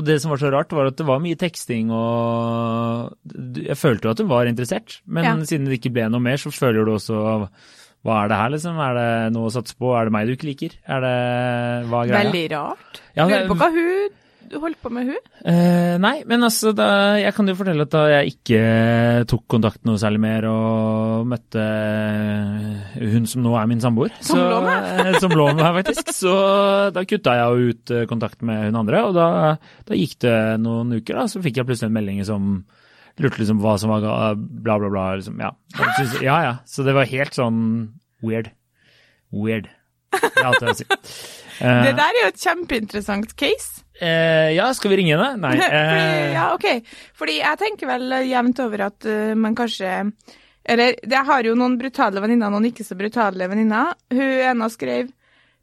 Og 0.00 0.06
det 0.08 0.16
som 0.22 0.32
var 0.32 0.40
så 0.40 0.48
rart, 0.54 0.70
var 0.72 0.88
at 0.88 0.96
det 0.96 1.04
var 1.08 1.20
mye 1.20 1.36
teksting, 1.36 1.90
og 1.92 3.12
Jeg 3.60 3.76
følte 3.76 4.08
jo 4.08 4.14
at 4.14 4.22
hun 4.24 4.30
var 4.32 4.48
interessert, 4.48 5.00
men 5.06 5.24
Ja. 5.28 5.34
siden 5.44 5.66
det 5.68 5.76
ikke 5.80 5.92
ble 5.92 6.08
noe 6.08 6.20
mer, 6.24 6.40
så 6.40 6.48
føler 6.54 6.84
du 6.88 6.94
også 6.96 7.48
hva 8.00 8.24
er 8.24 8.28
det 8.32 8.36
her, 8.40 8.48
liksom? 8.54 8.78
Er 8.80 8.94
det 8.96 9.32
noe 9.34 9.50
å 9.50 9.52
satse 9.52 9.74
på? 9.76 9.90
Er 9.92 10.08
det 10.08 10.12
meg 10.14 10.26
du 10.26 10.32
ikke 10.32 10.48
liker? 10.48 10.72
Er 10.88 11.00
det 11.04 11.88
Hva 11.90 11.98
er 12.00 12.08
greia? 12.08 12.22
Veldig 12.24 12.44
rart. 12.54 13.00
Ja, 13.14 13.26
Lurer 13.28 13.48
på 13.50 13.56
hva 13.60 13.68
hun 13.74 14.08
du 14.50 14.56
holdt 14.62 14.80
på 14.82 14.90
med, 14.92 15.06
hun? 15.06 15.28
Eh, 15.46 15.94
nei, 16.02 16.24
men 16.26 16.42
altså, 16.42 16.72
da, 16.76 16.86
jeg 17.20 17.32
kan 17.36 17.46
jo 17.48 17.54
fortelle 17.58 17.84
at 17.86 17.92
da 17.94 18.00
jeg 18.10 18.32
ikke 18.34 18.62
tok 19.30 19.44
kontakt 19.54 19.84
noe 19.86 20.00
særlig 20.02 20.20
mer 20.24 20.46
og 20.50 21.28
møtte 21.30 21.62
hun 23.00 23.28
som 23.30 23.44
nå 23.44 23.52
er 23.60 23.68
min 23.70 23.80
samboer 23.82 24.10
Som 24.18 24.36
så- 24.40 24.48
lå 24.50 24.58
med? 24.64 25.06
eh, 25.06 25.18
Som 25.22 25.30
lå 25.38 25.46
med 25.54 25.64
faktisk. 25.80 26.10
Så 26.16 26.34
da 26.94 27.04
kutta 27.04 27.36
jeg 27.38 27.46
jo 27.62 27.70
ut 27.74 27.90
eh, 27.94 28.06
kontakt 28.10 28.42
med 28.42 28.64
hun 28.68 28.76
andre, 28.82 29.04
og 29.06 29.14
da, 29.14 29.28
da 29.86 29.94
gikk 29.98 30.18
det 30.26 30.36
noen 30.60 30.92
uker, 30.98 31.14
da, 31.22 31.26
så 31.30 31.42
fikk 31.44 31.56
jeg 31.60 31.66
plutselig 31.70 31.90
en 31.90 31.98
melding 31.98 32.24
som 32.26 32.50
lurte 33.20 33.38
liksom 33.42 33.60
hva 33.60 33.74
som 33.78 33.90
var 33.92 34.34
bla, 34.34 34.78
bla, 34.80 34.88
bla. 34.88 35.06
Liksom, 35.20 35.38
ja. 35.42 35.50
Synes- 35.98 36.22
ja, 36.24 36.38
ja. 36.46 36.54
Så 36.66 36.84
det 36.86 36.94
var 36.96 37.04
helt 37.10 37.36
sånn 37.36 37.92
weird. 38.24 38.50
Weird. 39.30 39.68
Det 40.10 40.30
er 40.40 40.46
alt 40.48 40.58
jeg 40.60 40.68
har 40.68 40.74
å 40.74 40.78
si. 40.80 40.86
Eh, 41.60 41.82
Det 41.84 41.94
der 41.96 42.10
er 42.16 42.20
jo 42.24 42.28
et 42.32 42.40
kjempeinteressant 42.42 43.34
case. 43.36 43.82
eh, 44.00 44.50
ja, 44.56 44.72
skal 44.72 44.90
vi 44.90 44.96
ringe 45.02 45.16
henne? 45.16 45.36
Nei. 45.36 45.56
Fordi, 45.60 46.02
eh, 46.02 46.32
ja, 46.34 46.46
ok. 46.54 46.68
Fordi 47.20 47.38
jeg 47.40 47.58
tenker 47.60 47.90
vel 47.90 48.14
jevnt 48.30 48.60
over 48.64 48.86
at 48.86 49.04
uh, 49.06 49.34
man 49.36 49.54
kanskje 49.58 50.12
Eller 50.64 50.94
jeg 51.08 51.24
har 51.26 51.42
jo 51.44 51.54
noen 51.56 51.78
brutale 51.80 52.20
venninner 52.20 52.46
og 52.50 52.52
noen 52.58 52.68
ikke 52.70 52.84
så 52.84 52.96
brutale 52.98 53.48
venninner. 53.48 53.94
Hun 54.12 54.20
ene 54.50 54.68
skrev 54.70 55.08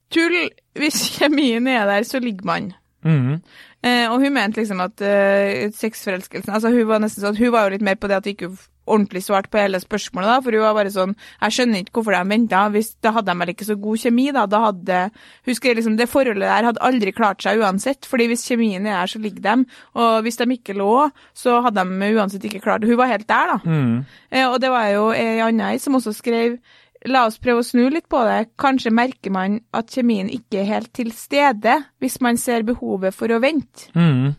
Tull, 0.10 0.38
hvis 0.80 1.02
kjemien 1.18 1.68
er 1.68 1.86
der, 1.90 2.04
så 2.08 2.20
ligger 2.24 2.46
man. 2.48 2.70
mhm. 3.04 3.42
Eh, 3.86 4.08
og 4.10 4.24
hun 4.24 4.34
mente 4.34 4.62
liksom 4.62 4.80
at 4.82 5.02
eh, 5.06 5.68
sexforelskelsen 5.70 6.50
Altså 6.50 6.72
hun 6.74 6.88
var 6.90 6.98
nesten 7.04 7.22
sånn 7.22 7.38
Hun 7.38 7.52
var 7.54 7.68
jo 7.68 7.76
litt 7.76 7.84
mer 7.86 8.00
på 8.02 8.10
det 8.10 8.16
at 8.18 8.26
de 8.26 8.34
ikke 8.34 8.50
ordentlig 8.88 9.22
svarte 9.22 9.52
på 9.52 9.60
hele 9.60 9.78
spørsmålet, 9.84 10.30
da. 10.32 10.38
For 10.42 10.56
hun 10.56 10.64
var 10.64 10.76
bare 10.78 10.94
sånn 10.94 11.14
Jeg 11.14 11.56
skjønner 11.58 11.84
ikke 11.84 12.00
hvorfor 12.00 12.16
de 12.16 12.32
venta. 12.32 12.64
Da 13.04 13.12
hadde 13.18 13.30
de 13.30 13.42
vel 13.42 13.52
ikke 13.54 13.68
så 13.68 13.76
god 13.84 14.02
kjemi, 14.02 14.28
da. 14.34 14.46
Da 14.50 14.64
hadde 14.70 15.02
Hun 15.46 15.60
skrev 15.60 15.78
liksom 15.78 15.98
Det 16.00 16.10
forholdet 16.10 16.48
der 16.48 16.70
hadde 16.72 16.84
aldri 16.90 17.14
klart 17.14 17.44
seg 17.44 17.62
uansett. 17.62 18.08
fordi 18.08 18.30
hvis 18.32 18.48
kjemien 18.48 18.88
er 18.88 18.98
der, 18.98 19.12
så 19.12 19.22
ligger 19.22 19.44
de. 19.44 19.78
Og 20.00 20.22
hvis 20.26 20.40
de 20.40 20.50
ikke 20.56 20.78
lå, 20.78 21.10
så 21.36 21.60
hadde 21.62 21.84
de 21.84 22.12
uansett 22.18 22.44
ikke 22.48 22.64
klart 22.64 22.82
det. 22.82 22.90
Hun 22.90 22.98
var 22.98 23.12
helt 23.12 23.28
der, 23.30 23.54
da. 23.54 23.58
Mm. 23.66 24.06
Eh, 24.32 24.48
og 24.48 24.60
det 24.62 24.72
var 24.72 24.88
jo 24.90 25.12
ei 25.12 25.40
anna 25.44 25.78
som 25.78 25.96
også 26.00 26.16
skrev 26.16 26.58
La 27.06 27.28
oss 27.28 27.38
prøve 27.42 27.62
å 27.62 27.66
snu 27.66 27.86
litt 27.94 28.08
på 28.10 28.24
det. 28.26 28.40
Kanskje 28.60 28.92
merker 28.96 29.34
man 29.34 29.60
at 29.78 29.94
kjemien 29.94 30.30
ikke 30.34 30.64
er 30.64 30.72
helt 30.72 30.92
til 30.98 31.12
stede 31.16 31.78
hvis 32.02 32.20
man 32.26 32.40
ser 32.42 32.66
behovet 32.68 33.16
for 33.16 33.32
å 33.32 33.42
vente. 33.44 33.92
Mm. 33.94 34.34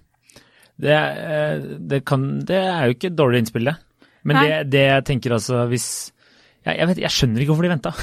Det, 0.79 0.95
eh, 0.95 1.69
det, 1.91 2.05
kan, 2.07 2.27
det 2.47 2.59
er 2.59 2.87
jo 2.87 2.97
ikke 2.97 3.13
et 3.13 3.19
dårlig 3.19 3.45
innspill, 3.45 3.71
det. 3.71 3.77
Men 4.29 4.41
det, 4.43 4.57
det 4.75 4.85
jeg 4.85 5.05
tenker 5.09 5.35
altså 5.39 5.63
hvis 5.71 5.89
jeg, 6.67 6.89
vet, 6.91 6.99
jeg 7.01 7.15
skjønner 7.15 7.43
ikke 7.43 7.55
hvorfor 7.55 7.69
de 7.69 7.73
venta. 7.73 7.95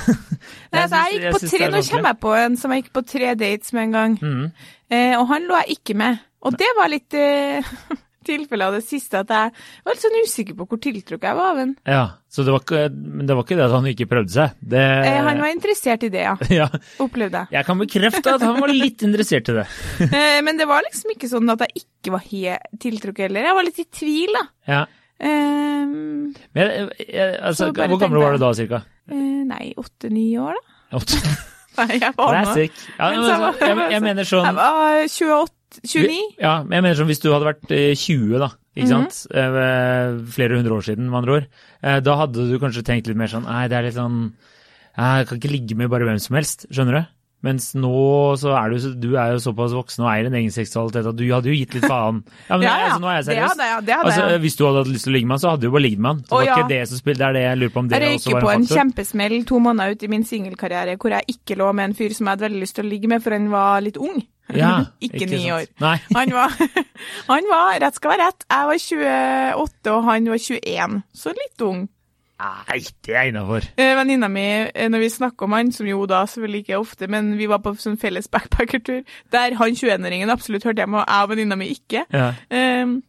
Altså, 0.75 1.00
jeg 1.00 1.19
gikk 1.19 1.36
på 1.36 1.40
tre, 1.50 1.68
nå 1.72 1.80
kommer 1.88 2.12
jeg 2.12 2.18
på 2.22 2.31
en 2.38 2.56
som 2.60 2.74
jeg 2.74 2.84
gikk 2.84 2.92
på 2.94 3.02
tre 3.07 3.30
dates 3.40 3.72
med 3.74 3.88
en 3.88 3.94
gang. 3.96 4.16
Mm. 4.22 4.44
Eh, 4.92 5.13
og 5.18 5.24
han 5.31 5.46
lå 5.48 5.60
jeg 5.63 5.78
ikke 5.80 5.96
med. 5.98 6.19
Og 6.46 6.57
det 6.60 6.68
var 6.78 6.92
litt 6.92 7.16
eh, 7.18 7.66
tilfellet 8.27 8.66
av 8.68 8.75
det 8.77 8.83
siste 8.88 9.22
at 9.24 9.31
jeg 9.33 9.54
var 9.86 9.95
litt 9.95 10.04
sånn 10.06 10.18
usikker 10.25 10.57
på 10.60 10.68
hvor 10.72 10.81
tiltrukket 10.83 11.27
jeg 11.30 11.38
var 11.39 11.51
av 11.54 11.62
ham. 11.62 11.72
Ja, 11.88 12.04
så 12.35 12.44
det 12.47 12.56
var, 12.56 12.66
men 12.92 13.30
det 13.30 13.38
var 13.38 13.45
ikke 13.47 13.57
det 13.59 13.66
at 13.69 13.76
han 13.78 13.88
ikke 13.94 14.09
prøvde 14.11 14.33
seg. 14.35 14.57
Det, 14.59 14.83
Eh, 15.06 15.21
han 15.30 15.40
var 15.45 15.54
interessert 15.54 16.04
i 16.07 16.11
det, 16.14 16.26
ja. 16.26 16.35
ja, 16.59 16.68
Opplevde 17.06 17.45
jeg. 17.45 17.54
jeg 17.59 17.68
kan 17.69 17.80
bekrefte 17.85 18.35
at 18.35 18.44
han 18.50 18.59
var 18.61 18.73
litt 18.76 19.06
interessert 19.07 19.54
i 19.54 19.57
det. 19.61 19.68
Eh, 20.16 20.42
men 20.45 20.59
det 20.59 20.68
var 20.69 20.83
liksom 20.85 21.14
ikke 21.16 21.30
sånn 21.31 21.50
at 21.56 21.64
jeg 21.68 21.85
ikke 21.85 22.14
var 22.18 22.23
helt 22.28 22.80
tiltrukket 22.83 23.28
heller. 23.30 23.47
Jeg 23.50 23.57
var 23.57 23.66
litt 23.69 23.80
i 23.81 23.88
tvil, 24.02 24.35
da. 24.35 24.45
Ja. 24.69 24.83
Eh, 25.16 25.85
Men 25.88 26.35
jeg, 26.54 26.88
jeg, 27.07 27.35
altså, 27.40 27.69
hvor 27.71 28.00
gammel 28.02 28.19
var 28.23 28.35
du 28.35 28.42
da, 28.44 28.54
cirka? 28.57 28.81
eh, 29.11 29.42
nei, 29.47 29.73
åtte-ni 29.80 30.28
år, 30.42 30.57
da. 30.59 30.97
Åtte? 31.00 31.19
Nei, 31.76 31.97
jeg 32.00 32.14
var. 32.16 32.30
Classic. 32.31 32.78
Ja, 32.95 33.07
Men 33.11 33.18
men, 33.19 33.26
så 33.26 33.33
altså, 33.50 33.66
jeg, 33.68 33.88
jeg 33.92 34.04
mener 34.06 34.28
sånn 34.30 34.45
Jeg 34.47 34.56
var 34.56 35.00
28, 35.11 35.55
29. 35.84 36.19
Ja, 36.40 36.64
men 36.64 36.78
jeg 36.78 36.86
mener 36.86 37.00
som 37.00 37.10
hvis 37.10 37.24
du 37.24 37.31
hadde 37.34 37.50
vært 37.50 37.72
eh, 37.76 37.95
20, 37.98 38.38
da, 38.42 38.52
ikke 38.76 38.92
sant? 38.92 39.22
Eh, 39.34 40.19
Flere 40.36 40.60
hundre 40.60 40.78
år 40.78 40.86
siden, 40.88 41.10
med 41.10 41.22
andre 41.24 41.40
ord. 41.40 41.50
Eh, 41.81 42.00
Da 42.06 42.16
hadde 42.22 42.48
du 42.52 42.56
kanskje 42.62 42.86
tenkt 42.88 43.10
litt 43.10 43.19
mer 43.19 43.31
sånn 43.31 43.48
Nei, 43.48 43.66
det 43.72 43.78
er 43.80 43.90
litt 43.90 43.98
sånn 43.98 44.22
Jeg 44.95 45.28
kan 45.28 45.42
ikke 45.42 45.52
ligge 45.52 45.76
med 45.80 45.92
bare 45.92 46.07
hvem 46.07 46.22
som 46.24 46.38
helst, 46.40 46.68
skjønner 46.72 47.02
du? 47.02 47.04
Mens 47.45 47.76
nå 47.78 47.92
så 48.42 48.56
er 48.57 48.74
du, 48.74 48.86
du 48.98 49.12
er 49.22 49.36
jo 49.36 49.42
såpass 49.44 49.74
voksen 49.76 50.02
og 50.06 50.10
eier 50.10 50.30
en 50.31 50.38
egen 50.40 50.54
seksualitet 50.54 51.06
at 51.12 51.18
du 51.19 51.26
hadde 51.30 51.52
jo 51.52 51.57
gitt 51.60 51.76
litt 51.78 51.86
faen. 51.86 52.24
Ja, 52.50 52.57
men 52.57 52.66
Ja, 52.66 52.74
ja. 52.80 52.88
Altså, 52.88 53.02
nå 53.04 53.12
er 53.12 53.19
jeg 53.19 53.26
Det 53.28 53.36
hadde. 53.44 53.68
Det 53.86 53.98
hadde 54.00 54.14
Altså, 54.14 54.40
hvis 54.42 54.56
du 54.57 54.64
hadde 54.66 54.81
hatt 54.81 54.90
lyst 54.90 55.06
til 55.06 55.12
å 55.12 55.16
ligge 55.18 55.30
med 55.30 55.36
han, 55.36 55.44
så 55.44 55.52
hadde 55.52 55.62
du 55.62 55.68
jo 55.68 55.74
bare 55.76 55.86
ligget 55.86 56.02
med 56.02 56.12
han. 56.12 56.24
Så 56.24 56.31
det 56.31 56.40
var 56.40 56.48
ja. 56.48 56.56
ikke 56.56 56.72
det 56.72 56.80
som 56.90 57.02
spilte, 57.02 57.19
det 57.22 57.28
er 57.28 57.38
det 57.38 57.44
jeg 57.45 57.60
lurer 57.62 57.74
på 57.76 57.84
om 57.84 57.90
det 57.92 58.00
også 58.00 58.02
var 58.02 58.07
en 58.07 58.16
faktor. 58.16 58.31
Jeg 58.31 58.40
røyker 58.40 58.48
på 58.48 58.54
en 58.56 58.66
en 58.66 58.72
kjempesmell 58.80 59.36
to 59.52 59.60
måneder 59.68 59.94
ut 59.94 60.07
i 60.07 60.12
min 60.16 60.26
singelkarriere 60.31 60.95
hvor 61.02 61.18
jeg 61.19 61.36
ikke 61.36 61.60
lå 61.62 61.69
med 61.78 61.92
en 61.92 61.98
fyr 62.00 62.16
som 62.18 62.26
jeg 62.26 62.34
hadde 62.34 62.48
veldig 62.48 62.64
lyst 62.66 62.80
til 62.80 62.88
å 62.88 62.94
ligge 62.95 63.12
med, 63.14 63.26
for 63.26 63.38
han 63.38 63.52
var 63.54 63.86
litt 63.86 64.00
ung. 64.02 64.24
Ja, 64.61 64.85
ikke 65.02 65.25
ni 65.25 65.49
år. 65.52 65.66
Han 66.18 66.31
var, 66.33 66.54
han 67.31 67.49
var, 67.49 67.80
rett 67.81 67.97
skal 67.97 68.14
være 68.14 68.28
rett, 68.30 68.45
jeg 68.52 68.69
var 68.69 68.80
28 69.57 69.94
og 69.95 70.07
han 70.09 70.30
var 70.30 70.42
21, 70.42 71.02
så 71.14 71.33
litt 71.33 71.66
ung. 71.66 71.85
Nei, 72.35 72.81
det 73.07 73.16
er 73.16 73.30
innafor. 73.30 73.64
Eh, 73.80 73.94
Venninna 73.95 74.28
mi, 74.28 74.44
eh, 74.68 74.90
når 74.92 75.06
vi 75.06 75.09
snakker 75.14 75.47
om 75.47 75.56
han, 75.56 75.71
som 75.71 75.87
jo 75.87 76.04
da 76.09 76.25
selvfølgelig 76.28 76.66
ikke 76.66 76.73
er 76.75 76.83
ofte, 76.83 77.07
men 77.07 77.37
vi 77.40 77.47
var 77.47 77.61
på 77.64 77.71
sånn 77.80 77.95
felles 77.97 78.28
backpackertur, 78.28 79.06
der 79.31 79.56
han 79.56 79.75
21-åringen 79.75 80.33
absolutt 80.33 80.68
hørte 80.68 80.83
hjemme, 80.83 80.99
og 80.99 81.07
jeg 81.07 81.25
og 81.28 81.31
venninna 81.31 81.57
mi 81.59 81.71
ikke. 81.71 82.04
Ja. 82.11 82.33
Um, 82.52 82.99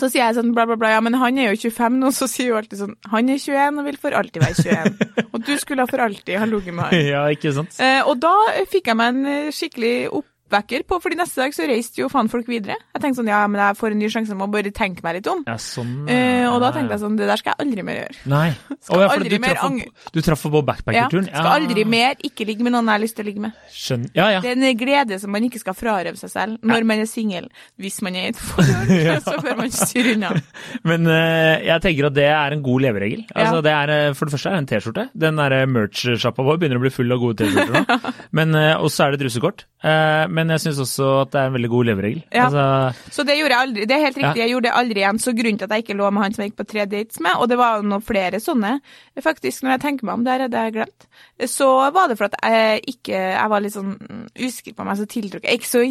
så 0.00 0.08
sier 0.08 0.24
jeg 0.24 0.38
sånn 0.38 0.54
bla, 0.56 0.64
bla, 0.64 0.78
bla, 0.80 0.94
ja, 0.94 1.02
men 1.04 1.18
han 1.20 1.36
er 1.36 1.50
jo 1.52 1.68
25 1.68 2.00
nå, 2.00 2.10
så 2.16 2.26
sier 2.32 2.54
hun 2.54 2.62
alltid 2.62 2.80
sånn, 2.80 2.94
han 3.12 3.28
er 3.28 3.42
21 3.44 3.82
og 3.82 3.88
vil 3.90 4.00
for 4.00 4.16
alltid 4.16 4.40
være 4.40 4.64
21. 4.64 5.26
og 5.28 5.42
du 5.44 5.52
skulle 5.60 5.86
for 5.90 6.06
alltid 6.06 6.40
ha 6.40 6.48
ligget 6.48 6.78
med 6.78 6.88
han. 6.88 7.08
ja, 7.12 7.26
ikke 7.36 7.52
sant? 7.52 7.76
Eh, 7.76 8.00
og 8.08 8.16
da 8.24 8.32
fikk 8.72 8.88
jeg 8.88 8.98
meg 9.02 9.12
en 9.12 9.52
skikkelig 9.52 9.92
skikkelig 10.08 10.31
oppvekker 10.52 10.84
på, 10.88 10.98
fordi 11.02 11.16
neste 11.18 11.40
dag 11.40 11.54
så 11.56 11.66
reiste 11.68 12.00
jo 12.02 12.08
faen 12.12 12.28
folk 12.30 12.48
videre. 12.50 12.76
Jeg 12.92 13.00
tenkte 13.02 13.20
sånn, 13.22 13.30
ja, 13.32 13.40
men 13.48 13.60
jeg 13.62 13.76
får 13.78 13.94
en 13.94 14.00
ny 14.02 14.08
sjanse, 14.12 14.32
jeg 14.32 14.38
må 14.40 14.48
bare 14.52 14.72
tenke 14.74 15.02
meg 15.04 15.18
litt 15.18 15.28
om. 15.32 15.42
Ja, 15.48 15.56
sånn. 15.60 15.92
uh, 16.08 16.46
og 16.52 16.58
da 16.62 16.70
tenkte 16.74 16.96
jeg 16.96 17.02
sånn, 17.04 17.16
det 17.16 17.28
der 17.30 17.40
skal 17.40 17.54
jeg 17.54 17.66
aldri 17.66 17.84
mer 17.86 18.00
gjøre. 18.02 18.16
Nei. 18.32 18.48
Skal 18.82 18.98
oh, 18.98 19.02
ja, 19.04 19.08
aldri 19.14 19.30
du 19.30 19.38
mer 19.38 19.54
traff, 19.54 19.70
på- 19.70 20.10
du 20.16 20.20
traff 20.26 20.40
på 20.42 20.50
Ja, 20.58 20.62
backpackerturen? 20.66 21.26
skal 21.30 21.46
aldri 21.52 21.84
mer 21.86 22.16
ikke 22.26 22.46
ligge 22.48 22.64
med 22.66 22.74
noen 22.74 22.88
jeg 22.90 22.96
har 22.98 23.02
lyst 23.04 23.14
til 23.14 23.22
å 23.22 23.28
ligge 23.28 23.42
med. 23.44 23.60
Skjønner. 23.70 24.10
Ja, 24.18 24.24
ja. 24.34 24.40
Det 24.42 24.50
er 24.50 24.64
en 24.72 24.80
glede 24.80 25.18
som 25.22 25.30
man 25.30 25.46
ikke 25.46 25.60
skal 25.62 25.76
frarøve 25.78 26.18
seg 26.18 26.32
selv 26.32 26.66
når 26.66 26.86
man 26.90 27.02
er 27.04 27.06
singel. 27.06 27.46
Hvis 27.78 28.00
man 28.02 28.18
er 28.18 28.26
i 28.26 28.32
et 28.32 28.40
forhold, 28.42 28.90
så 29.28 29.36
bør 29.44 29.60
man 29.60 29.70
styre 29.76 30.16
unna. 30.16 30.32
Men 30.90 31.06
uh, 31.06 31.62
jeg 31.62 31.84
tenker 31.86 32.08
at 32.10 32.16
det 32.18 32.26
er 32.32 32.56
en 32.58 32.64
god 32.66 32.82
leveregel. 32.88 33.22
Altså, 33.30 33.60
Ja. 33.60 33.64
det 33.68 33.74
er, 33.76 33.94
eh, 33.94 34.14
for 34.18 34.26
det 34.26 34.34
første 34.34 34.50
er 34.50 34.58
det 34.58 34.62
en 34.64 34.70
T-skjorte. 34.72 35.06
Den 35.26 35.38
der 35.38 35.56
eh, 35.60 35.66
merch-sjappa 35.70 36.42
vår 36.50 36.58
begynner 36.58 36.82
å 36.82 36.84
bli 36.88 36.90
full 36.98 37.14
av 37.14 37.22
gode 37.22 37.38
T-skjorter 37.44 37.86
nå. 37.86 38.12
Men, 38.34 38.58
uh, 38.58 38.82
og 38.82 38.90
så 38.90 39.06
er 39.06 39.14
det 39.14 39.22
et 39.22 39.28
russekort. 39.30 39.64
Eh, 39.82 40.24
men 40.30 40.48
jeg 40.54 40.60
syns 40.62 40.78
også 40.78 41.06
at 41.24 41.30
det 41.34 41.40
er 41.40 41.48
en 41.50 41.54
veldig 41.56 41.70
god 41.72 41.86
leveregel. 41.88 42.20
Ja. 42.30 42.44
Altså, 42.46 42.64
Så 43.10 43.24
det 43.26 43.34
gjorde 43.38 43.56
jeg 43.56 43.66
aldri. 43.66 43.86
Det 43.90 43.96
er 43.96 44.04
helt 44.04 44.16
riktig, 44.20 44.36
Ja. 44.38 44.44
jeg 44.46 44.50
gjorde 44.54 44.68
det 44.68 44.74
aldri 44.78 45.00
igjen. 45.02 45.18
Så 45.18 45.34
grunnen 45.34 45.58
til 45.58 45.64
at 45.66 45.74
jeg 45.74 45.84
ikke 45.84 45.96
lå 45.98 46.10
med 46.12 46.22
han 46.22 46.32
som 46.36 46.42
jeg 46.44 46.52
gikk 46.52 46.60
på 46.62 46.68
tre 46.70 46.86
dates 46.86 47.20
med, 47.20 47.34
og 47.36 47.48
det 47.50 47.58
var 47.58 47.82
noen 47.82 48.02
flere 48.06 48.38
sånne, 48.40 48.80
faktisk, 49.20 49.62
når 49.66 49.70
jeg 49.74 49.80
tenker 49.80 50.04
meg 50.06 50.14
om, 50.14 50.24
det 50.24 50.38
hadde 50.40 50.62
jeg 50.64 50.72
glemt, 50.78 51.06
så 51.50 51.68
var 51.92 52.08
det 52.08 52.18
for 52.18 52.30
at 52.30 52.36
jeg 52.42 52.82
ikke 52.94 53.12
Jeg 53.12 53.48
var 53.50 53.60
litt 53.60 53.74
sånn 53.74 53.96
usikker 54.38 54.74
på 54.78 54.84
meg, 54.86 54.96
så 54.98 55.06
tiltrukket. 55.06 55.50
Jeg 55.50 55.52
er 55.52 55.58
ikke 55.58 55.74
så 55.74 55.82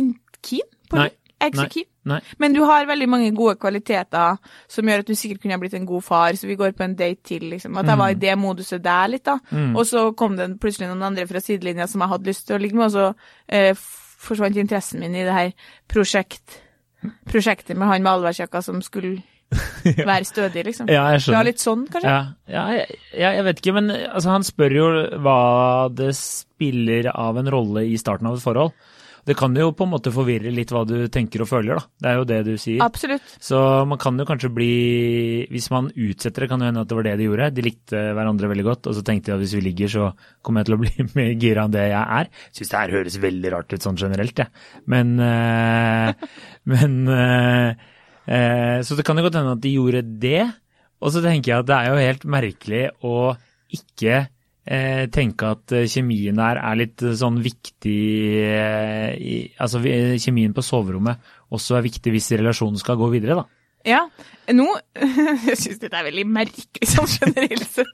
keen 0.41 0.63
på 0.89 0.95
det. 0.97 1.11
Jeg 1.11 1.41
er 1.41 1.51
ikke 1.51 1.57
Nei. 1.59 1.65
så 1.67 1.73
keen. 1.75 1.90
Nei. 2.09 2.19
Men 2.41 2.55
du 2.55 2.61
har 2.65 2.87
veldig 2.89 3.07
mange 3.09 3.31
gode 3.37 3.57
kvaliteter 3.61 4.39
som 4.71 4.89
gjør 4.89 5.03
at 5.03 5.09
du 5.09 5.15
sikkert 5.17 5.43
kunne 5.43 5.57
ha 5.57 5.61
blitt 5.61 5.77
en 5.77 5.87
god 5.89 6.05
far, 6.05 6.37
så 6.39 6.49
vi 6.49 6.57
går 6.59 6.75
på 6.77 6.85
en 6.87 6.95
date 6.97 7.21
til, 7.27 7.47
liksom. 7.53 7.77
At 7.81 7.91
jeg 7.91 8.01
var 8.01 8.13
i 8.13 8.19
det 8.21 8.37
moduset 8.41 8.83
der 8.83 9.11
litt, 9.13 9.25
da. 9.27 9.37
Og 9.71 9.83
så 9.87 10.07
kom 10.17 10.37
det 10.39 10.49
plutselig 10.61 10.89
noen 10.91 11.09
andre 11.11 11.27
fra 11.29 11.43
sidelinja 11.43 11.89
som 11.91 12.03
jeg 12.03 12.13
hadde 12.15 12.31
lyst 12.31 12.47
til 12.47 12.57
å 12.57 12.61
ligge 12.61 12.79
med, 12.79 12.89
og 12.89 12.95
så 12.95 13.09
eh, 13.47 13.87
forsvant 14.21 14.57
interessen 14.61 15.01
min 15.01 15.17
i 15.17 15.25
det 15.27 15.35
her 15.35 15.51
prosjekt, 15.89 16.61
prosjektet 17.29 17.77
med 17.77 17.89
han 17.89 18.03
med 18.05 18.15
allværsjakka 18.15 18.61
som 18.65 18.81
skulle 18.85 19.19
være 20.11 20.23
stødig, 20.27 20.63
liksom. 20.69 20.89
Ja, 20.91 21.09
jeg 21.11 21.25
skjønner. 21.25 21.33
Du 21.33 21.39
har 21.39 21.47
litt 21.49 21.63
sånn, 21.63 21.83
kanskje? 21.91 22.11
Ja, 22.11 22.21
ja 22.51 22.65
jeg, 22.77 23.01
jeg 23.19 23.45
vet 23.47 23.61
ikke, 23.61 23.75
men 23.79 23.91
altså, 23.91 24.31
han 24.31 24.47
spør 24.47 24.77
jo 24.77 24.87
hva 25.25 25.41
det 25.93 26.13
spiller 26.17 27.11
av 27.11 27.39
en 27.41 27.51
rolle 27.51 27.85
i 27.89 27.97
starten 27.99 28.29
av 28.29 28.39
et 28.39 28.45
forhold. 28.45 28.71
Det 29.27 29.35
kan 29.37 29.53
jo 29.57 29.69
på 29.77 29.85
en 29.85 29.91
måte 29.93 30.13
forvirre 30.13 30.51
litt 30.53 30.71
hva 30.73 30.81
du 30.87 30.95
tenker 31.13 31.43
og 31.43 31.49
føler, 31.49 31.77
da. 31.77 31.83
Det 32.01 32.09
er 32.09 32.17
jo 32.17 32.27
det 32.29 32.39
du 32.47 32.53
sier. 32.61 32.81
Absolutt. 32.85 33.35
Så 33.43 33.59
man 33.89 33.99
kan 34.01 34.17
jo 34.17 34.25
kanskje 34.27 34.49
bli 34.53 34.71
Hvis 35.51 35.69
man 35.73 35.91
utsetter 35.93 36.45
det, 36.45 36.49
kan 36.49 36.61
det 36.61 36.71
hende 36.71 36.85
at 36.85 36.89
det 36.89 36.97
var 36.97 37.07
det 37.07 37.15
de 37.19 37.27
gjorde. 37.29 37.51
De 37.53 37.65
likte 37.65 38.01
hverandre 38.17 38.49
veldig 38.51 38.67
godt, 38.67 38.89
og 38.89 38.97
så 38.97 39.05
tenkte 39.05 39.31
de 39.31 39.35
at 39.37 39.43
hvis 39.43 39.55
vi 39.59 39.63
ligger, 39.67 39.93
så 39.93 40.09
kommer 40.41 40.61
jeg 40.61 40.71
til 40.71 40.77
å 40.77 40.81
bli 40.81 41.07
mer 41.19 41.31
gira 41.35 41.67
enn 41.67 41.75
det 41.75 41.85
jeg 41.91 42.01
er. 42.21 42.31
Syns 42.57 42.73
det 42.73 42.81
her 42.81 42.95
høres 42.97 43.21
veldig 43.27 43.53
rart 43.55 43.75
ut 43.75 43.87
sånn 43.87 44.01
generelt, 44.01 44.41
jeg. 44.41 44.65
Men 44.89 45.15
eh, 45.21 46.27
Men 46.71 46.97
eh, 47.09 47.69
eh, 48.25 48.77
Så 48.85 48.97
det 48.97 49.05
kan 49.07 49.17
jo 49.17 49.25
godt 49.27 49.39
hende 49.39 49.55
at 49.57 49.63
de 49.63 49.75
gjorde 49.77 50.03
det. 50.21 50.43
Og 51.01 51.13
så 51.13 51.23
tenker 51.23 51.53
jeg 51.53 51.63
at 51.63 51.69
det 51.69 51.77
er 51.77 51.89
jo 51.89 52.05
helt 52.05 52.27
merkelig 52.29 52.83
å 53.05 53.15
ikke 53.73 54.25
tenke 54.65 55.47
at 55.55 55.73
eh, 55.73 55.87
kjemien 55.89 56.37
der 56.37 56.59
er 56.61 56.77
litt 56.77 57.01
eh, 57.01 57.15
sånn 57.17 57.39
viktig 57.41 58.01
eh, 58.45 59.47
Altså 59.57 59.81
kjemien 59.81 60.53
på 60.53 60.61
soverommet 60.61 61.17
også 61.51 61.79
er 61.79 61.87
viktig 61.87 62.13
hvis 62.13 62.29
relasjonen 62.37 62.77
skal 62.79 62.99
gå 62.99 63.09
videre, 63.11 63.41
da. 63.41 63.47
Ja. 63.87 64.03
Nå 64.51 64.65
Jeg 65.47 65.57
syns 65.59 65.79
dette 65.81 65.97
er 65.97 66.07
veldig 66.09 66.25
merkelig 66.29 66.89
sånn 66.91 67.09
generelt 67.09 67.67
sett. 67.71 67.91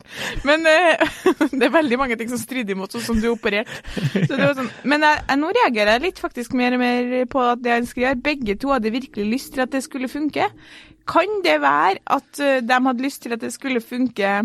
Men 0.47 0.67
eh, 0.67 1.07
det 1.57 1.69
er 1.69 1.73
veldig 1.73 1.99
mange 2.01 2.17
ting 2.19 2.31
som 2.31 2.41
strider 2.41 2.75
imot 2.75 2.95
sånn 2.95 3.05
som 3.05 3.23
du 3.23 3.29
opererte. 3.31 3.79
Så 4.27 4.35
sånn. 4.57 4.69
Men 4.87 5.05
jeg, 5.07 5.39
nå 5.39 5.51
reagerer 5.61 5.95
jeg 5.95 6.05
litt 6.07 6.21
faktisk 6.23 6.55
mer 6.57 6.77
og 6.77 6.83
mer 6.83 7.17
på 7.31 7.43
at 7.53 7.63
det 7.63 7.75
han 7.77 7.89
skriver, 7.89 8.19
begge 8.27 8.57
to 8.59 8.73
hadde 8.73 8.93
virkelig 8.95 9.27
lyst 9.31 9.55
til 9.55 9.63
at 9.65 9.73
det 9.75 9.83
skulle 9.85 10.11
funke. 10.11 10.49
Kan 11.07 11.41
det 11.45 11.59
være 11.63 12.01
at 12.17 12.43
eh, 12.43 12.61
de 12.65 12.79
hadde 12.89 13.05
lyst 13.05 13.23
til 13.23 13.37
at 13.37 13.43
det 13.43 13.53
skulle 13.55 13.83
funke 13.83 14.39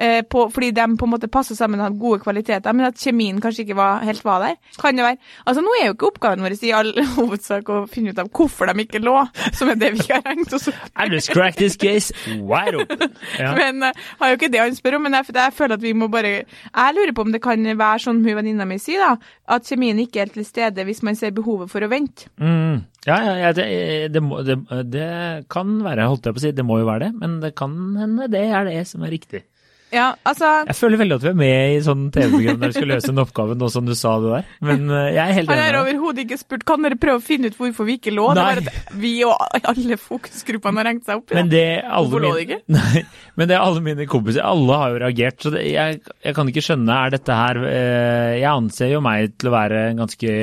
eh, 0.00 0.20
på, 0.26 0.46
fordi 0.52 0.70
de 0.76 0.86
på 0.98 1.06
en 1.06 1.12
måte 1.12 1.30
passer 1.32 1.58
sammen 1.58 1.80
og 1.80 1.88
har 1.88 1.98
gode 2.00 2.22
kvaliteter, 2.24 2.74
men 2.76 2.88
at 2.88 3.00
kjemien 3.00 3.40
kanskje 3.42 3.66
ikke 3.66 3.78
var, 3.78 4.04
helt 4.06 4.24
var 4.26 4.44
der? 4.44 4.58
Kan 4.80 4.98
det 4.98 5.06
være? 5.06 5.20
Altså 5.46 5.64
Nå 5.64 5.74
er 5.78 5.86
jo 5.88 5.96
ikke 5.96 6.10
oppgaven 6.10 6.44
vår 6.44 6.56
i 6.56 6.72
all 6.76 6.92
hovedsak 7.18 7.70
å 7.72 7.82
finne 7.90 8.14
ut 8.14 8.20
av 8.22 8.30
hvorfor 8.34 8.70
de 8.70 8.86
ikke 8.86 9.02
lå, 9.02 9.16
som 9.56 9.72
er 9.72 9.80
det 9.80 9.92
vi 9.98 10.06
har 10.08 10.24
hengt 10.26 10.52
oss 10.56 10.70
opp 10.72 10.80
I 10.96 11.08
just 11.12 11.32
cracked 11.32 11.60
this 11.60 11.76
case 11.80 12.14
wide 12.40 12.76
open. 12.76 13.08
Ja. 13.40 13.52
Men 13.56 13.84
uh, 13.84 13.96
har 14.20 14.30
jo 14.32 14.36
ikke 14.36 14.50
det 14.52 14.60
han 14.60 14.74
spør 14.76 14.98
om, 14.98 15.04
men 15.06 15.14
jeg, 15.16 15.30
jeg 15.36 15.54
føler 15.54 15.78
at 15.78 15.82
vi 15.82 15.92
må 15.96 16.08
bare 16.12 16.32
Jeg 16.42 16.96
lurer 16.96 17.12
på 17.16 17.24
om 17.24 17.30
det 17.32 17.40
kan 17.44 17.62
være 17.78 18.02
sånn 18.04 18.22
hun 18.24 18.36
venninna 18.36 18.66
mi 18.68 18.76
sier, 18.82 19.00
da, 19.00 19.30
at 19.54 19.68
kjemien 19.68 19.98
ikke 20.02 20.24
er 20.24 20.32
til 20.34 20.44
stede 20.46 20.84
hvis 20.88 21.02
man 21.06 21.18
ser 21.18 21.32
behovet 21.36 21.70
for 21.72 21.84
å 21.84 21.90
vente. 21.90 22.28
Mm. 22.40 22.82
Ja, 23.06 23.16
ja, 23.24 23.36
ja 23.46 23.52
det, 23.56 23.66
det, 24.12 24.22
må, 24.24 24.42
det, 24.44 24.58
det 24.92 25.08
kan 25.52 25.78
være, 25.84 26.08
holdt 26.10 26.28
jeg 26.28 26.36
på 26.36 26.42
å 26.42 26.44
si, 26.44 26.52
det 26.56 26.66
må 26.66 26.80
jo 26.82 26.88
være 26.88 27.08
det, 27.08 27.12
men 27.22 27.38
det 27.44 27.54
kan 27.58 27.76
hende 28.00 28.28
det 28.32 28.44
er 28.50 28.68
det 28.68 28.82
som 28.90 29.06
er 29.06 29.14
riktig. 29.14 29.44
Ja, 29.90 30.12
altså 30.28 30.48
Jeg 30.68 30.76
føler 30.78 31.00
veldig 31.00 31.16
at 31.18 31.24
vi 31.24 31.30
er 31.32 31.38
med 31.40 31.72
i 31.74 31.80
sånn 31.82 32.04
TV-program 32.14 32.60
der 32.62 32.70
vi 32.70 32.76
skal 32.76 32.88
løse 32.92 33.10
en 33.10 33.22
oppgave, 33.24 33.56
nå 33.58 33.70
som 33.74 33.88
du 33.88 33.94
sa 33.98 34.12
det 34.22 34.30
der. 34.36 34.48
Men 34.68 34.84
eh, 34.94 35.08
jeg 35.16 35.22
er 35.24 35.36
helt 35.40 35.50
Han 35.50 35.58
enig. 35.58 35.66
har 35.66 35.78
overhodet 35.80 36.24
ikke 36.24 36.38
spurt 36.40 36.64
kan 36.68 36.86
dere 36.86 36.98
prøve 37.02 37.18
å 37.18 37.24
finne 37.26 37.50
ut 37.50 37.58
hvorfor 37.58 37.88
vi 37.88 37.96
ikke 37.98 38.14
lå. 38.14 38.28
Det 38.38 38.44
var 38.46 38.62
at 38.62 38.94
vi 39.02 39.12
og 39.26 39.34
alle 39.74 39.98
fokusgruppene 40.00 40.82
har 40.82 40.90
hengt 40.92 41.08
seg 41.10 41.22
opp 41.22 41.34
i 41.34 41.38
Men 41.40 41.50
det. 41.52 41.64
Hvorfor 41.90 42.24
lå 42.26 42.32
det 42.38 42.46
ikke? 42.46 42.60
Nei, 42.78 43.04
men 43.34 43.50
det 43.50 43.58
er 43.58 43.66
alle 43.66 43.84
mine 43.90 44.06
kompiser, 44.10 44.46
alle 44.46 44.80
har 44.84 44.94
jo 44.94 45.00
reagert, 45.04 45.40
så 45.42 45.54
det, 45.56 45.66
jeg, 45.72 46.00
jeg 46.28 46.38
kan 46.38 46.52
ikke 46.54 46.66
skjønne, 46.70 46.98
er 47.06 47.16
dette 47.18 47.40
her 47.42 47.62
eh, 47.66 48.34
Jeg 48.40 48.50
anser 48.52 48.94
jo 48.94 49.02
meg 49.04 49.34
til 49.40 49.50
å 49.50 49.56
være 49.58 49.84
en 49.90 50.04
ganske 50.04 50.36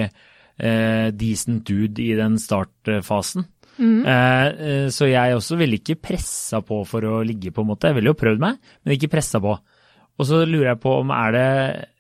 eh, 0.57 1.07
decent 1.15 1.63
dude 1.67 2.03
i 2.03 2.13
den 2.19 2.35
startfasen. 2.41 3.47
Mm. 3.77 4.01
Eh, 4.09 4.47
eh, 4.67 4.87
så 4.93 5.09
jeg 5.09 5.37
også 5.37 5.57
ville 5.59 5.79
ikke 5.79 5.99
pressa 6.09 6.61
på 6.65 6.81
for 6.89 7.05
å 7.05 7.21
ligge, 7.25 7.53
på 7.53 7.63
en 7.63 7.71
måte. 7.71 7.91
Jeg 7.91 7.99
ville 7.99 8.13
jo 8.13 8.19
prøvd 8.19 8.41
meg, 8.43 8.57
men 8.83 8.95
ikke 8.97 9.11
pressa 9.13 9.41
på. 9.43 9.53
Og 10.17 10.25
så 10.25 10.41
lurer 10.45 10.71
jeg 10.71 10.81
på 10.81 10.95
om 11.03 11.11
er 11.13 11.33
det 11.35 11.49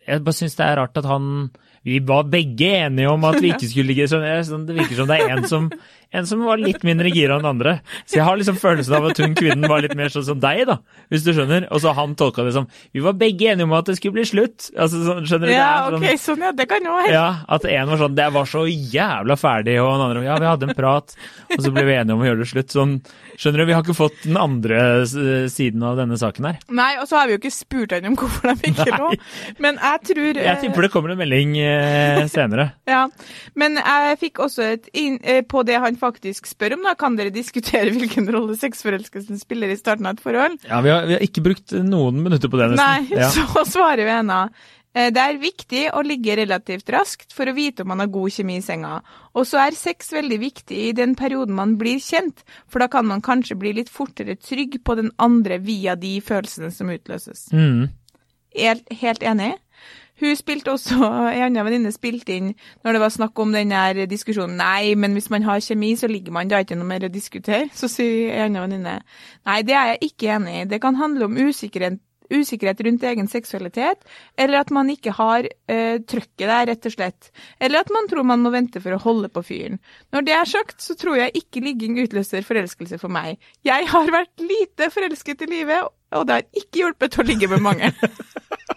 Jeg 0.07 0.23
bare 0.25 0.33
syns 0.33 0.55
det 0.57 0.63
er 0.65 0.79
rart 0.79 0.95
at 0.97 1.05
han 1.05 1.51
Vi 1.85 1.99
var 2.01 2.23
begge 2.25 2.71
enige 2.79 3.11
om 3.11 3.27
at 3.29 3.37
vi 3.43 3.51
ikke 3.53 3.69
skulle 3.69 3.91
ligge 3.91 4.07
sånn. 4.09 4.25
sånn 4.47 4.65
Det 4.65 4.77
virker 4.79 4.97
som 4.97 5.11
det 5.11 5.19
er 5.21 5.35
en 5.35 5.45
som, 5.49 5.69
en 6.15 6.25
som 6.27 6.43
var 6.47 6.57
litt 6.61 6.83
mindre 6.87 7.09
gira 7.11 7.35
enn 7.39 7.45
andre. 7.49 7.79
Så 8.05 8.17
jeg 8.19 8.25
har 8.27 8.37
liksom 8.39 8.55
følelsen 8.61 8.95
av 8.95 9.09
at 9.09 9.17
hun 9.19 9.33
kvinnen 9.35 9.67
var 9.67 9.81
litt 9.83 9.95
mer 9.97 10.07
sånn 10.13 10.23
som 10.23 10.39
deg, 10.39 10.63
da, 10.69 10.77
hvis 11.11 11.25
du 11.25 11.33
skjønner. 11.35 11.67
Og 11.73 11.81
så 11.83 11.91
han 11.97 12.15
tolka 12.15 12.45
det 12.47 12.53
som 12.55 12.67
Vi 12.95 13.01
var 13.03 13.13
begge 13.19 13.51
enige 13.51 13.67
om 13.67 13.73
at 13.77 13.85
det 13.89 13.97
skulle 13.97 14.15
bli 14.15 14.25
slutt. 14.25 14.69
Altså, 14.77 15.01
sånn, 15.03 15.25
skjønner 15.27 15.51
du? 15.51 15.53
Ja, 15.53 15.67
sånn- 15.89 15.97
ok, 16.07 16.21
sånn 16.23 16.45
ja, 16.47 16.51
det 16.55 16.67
kan 16.71 16.83
jo 16.87 16.95
være. 16.95 17.11
ja, 17.11 17.27
at 17.47 17.65
en 17.65 17.87
var 17.91 17.97
sånn 17.97 18.15
Det 18.15 18.29
var 18.33 18.45
så 18.45 18.63
jævla 18.67 19.35
ferdig, 19.37 19.77
og 19.83 19.91
den 19.97 20.05
andre 20.07 20.23
Ja, 20.27 20.37
vi 20.39 20.45
hadde 20.51 20.69
en 20.69 20.75
prat, 20.77 21.15
og 21.51 21.59
så 21.63 21.71
ble 21.75 21.83
vi 21.87 21.97
enige 21.97 22.13
om 22.15 22.21
å 22.23 22.29
gjøre 22.29 22.39
det 22.45 22.49
slutt. 22.53 22.71
Sånn, 22.77 22.95
skjønner 23.37 23.57
du, 23.63 23.65
vi 23.65 23.73
har 23.77 23.83
ikke 23.83 23.97
fått 23.97 24.23
den 24.23 24.37
andre 24.37 24.79
siden 25.51 25.83
av 25.83 25.97
denne 25.99 26.17
saken 26.19 26.45
her. 26.49 26.57
Nei, 26.71 26.93
og 27.01 27.07
så 27.09 27.19
har 27.19 27.27
vi 27.29 27.35
jo 27.35 27.41
ikke 27.41 27.53
spurt 27.53 27.91
han 27.95 28.05
om 28.09 28.15
hvorfor 28.19 28.53
de 28.55 28.71
ikke 28.71 28.87
lå. 28.97 29.11
Men 29.63 29.77
jeg 29.81 30.01
tror 30.11 30.41
Jeg 30.43 30.61
tipper 30.63 30.87
det 30.87 30.91
kommer 30.93 31.13
en 31.13 31.19
melding 31.21 31.55
eh, 31.61 32.23
senere. 32.31 32.69
Ja, 32.89 33.05
men 33.55 33.77
jeg 33.81 34.17
fikk 34.21 34.41
også 34.45 34.65
et 34.73 34.89
inn, 34.97 35.19
eh, 35.23 35.41
på 35.47 35.63
det 35.67 35.79
han 35.83 35.96
faktisk 35.99 36.49
spør 36.49 36.77
om, 36.77 36.85
da. 36.87 36.95
Kan 36.99 37.17
dere 37.19 37.33
diskutere 37.33 37.93
hvilken 37.97 38.29
rolle 38.33 38.57
sexforelskelsen 38.59 39.41
spiller 39.41 39.73
i 39.73 39.77
starten 39.79 40.07
av 40.07 40.17
et 40.17 40.23
forhold? 40.23 40.57
Ja, 40.67 40.81
vi 40.85 40.93
har, 40.93 41.05
vi 41.09 41.17
har 41.17 41.25
ikke 41.25 41.45
brukt 41.45 41.75
noen 41.83 42.23
minutter 42.23 42.51
på 42.51 42.59
det, 42.59 42.73
Nei, 42.77 43.03
nesten. 43.09 43.21
Ja. 43.21 43.31
så 43.55 43.65
svarer 43.67 44.07
vi 44.07 44.15
eh, 44.15 45.09
Det 45.15 45.23
er 45.23 45.41
viktig 45.41 45.83
å 45.93 46.03
ligge 46.05 46.39
relativt 46.39 46.89
raskt 46.93 47.35
for 47.35 47.49
å 47.49 47.55
vite 47.57 47.85
om 47.85 47.91
man 47.93 48.03
har 48.03 48.11
god 48.13 48.37
kjemi 48.37 48.59
i 48.61 48.65
senga. 48.65 48.97
Og 49.37 49.47
så 49.49 49.61
er 49.65 49.77
sex 49.77 50.11
veldig 50.15 50.41
viktig 50.41 50.81
i 50.89 50.95
den 50.97 51.15
perioden 51.19 51.57
man 51.57 51.77
blir 51.81 52.01
kjent, 52.03 52.45
for 52.69 52.83
da 52.83 52.89
kan 52.91 53.07
man 53.09 53.23
kanskje 53.25 53.59
bli 53.59 53.75
litt 53.81 53.93
fortere 53.93 54.37
trygg 54.39 54.81
på 54.83 54.97
den 54.99 55.13
andre 55.21 55.61
via 55.63 55.97
de 55.99 56.17
følelsene 56.25 56.73
som 56.73 56.91
utløses. 56.93 57.47
Mm. 57.53 57.87
Helt, 58.57 58.93
helt 59.03 59.23
enig. 59.23 59.53
Hun 60.17 60.33
spilte 60.37 60.73
også, 60.73 60.97
en 60.97 61.43
anna 61.51 61.63
venninne 61.65 61.91
spilte 61.93 62.33
inn 62.33 62.49
når 62.85 62.97
det 62.97 63.01
var 63.03 63.13
snakk 63.13 63.37
om 63.43 63.53
den 63.53 63.73
her 63.75 63.99
diskusjonen. 64.09 64.57
Nei, 64.57 64.95
men 64.97 65.13
hvis 65.17 65.29
man 65.33 65.45
har 65.45 65.61
kjemi, 65.61 65.93
så 65.99 66.09
ligger 66.09 66.33
man, 66.33 66.49
er 66.49 66.65
ikke 66.65 66.79
noe 66.79 66.89
mer 66.89 67.05
å 67.05 67.13
diskutere. 67.13 67.67
Så 67.77 67.89
sier 67.91 68.33
en 68.33 68.49
anna 68.49 68.65
venninne 68.65 68.97
nei, 68.97 69.61
det 69.67 69.77
er 69.77 69.93
jeg 69.93 70.11
ikke 70.11 70.33
enig 70.39 70.59
i. 70.63 70.67
Det 70.73 70.81
kan 70.81 70.97
handle 70.97 71.27
om 71.29 71.37
usikkerhet, 71.37 71.99
usikkerhet 72.33 72.81
rundt 72.87 73.05
egen 73.07 73.29
seksualitet, 73.31 74.01
eller 74.41 74.63
at 74.63 74.73
man 74.73 74.89
ikke 74.91 75.13
har 75.15 75.45
eh, 75.45 75.99
trøkket 76.01 76.43
der, 76.43 76.65
rett 76.71 76.89
og 76.89 76.95
slett. 76.95 77.29
Eller 77.61 77.85
at 77.85 77.93
man 77.93 78.09
tror 78.09 78.25
man 78.27 78.41
må 78.43 78.51
vente 78.55 78.81
for 78.83 78.97
å 78.97 79.01
holde 79.03 79.29
på 79.31 79.45
fyren. 79.45 79.77
Når 80.15 80.25
det 80.27 80.35
er 80.35 80.49
sagt, 80.49 80.81
så 80.83 80.97
tror 80.99 81.21
jeg 81.21 81.37
ikke 81.39 81.63
ligging 81.63 82.01
utløser 82.03 82.47
forelskelse 82.47 82.99
for 82.99 83.13
meg. 83.13 83.37
Jeg 83.67 83.85
har 83.93 84.11
vært 84.17 84.33
lite 84.43 84.89
forelsket 84.93 85.45
i 85.45 85.51
livet, 85.59 85.93
og 86.17 86.27
det 86.27 86.39
har 86.39 86.63
ikke 86.63 86.83
hjulpet 86.83 87.21
å 87.21 87.27
ligge 87.27 87.53
med 87.53 87.63
mange. 87.69 87.93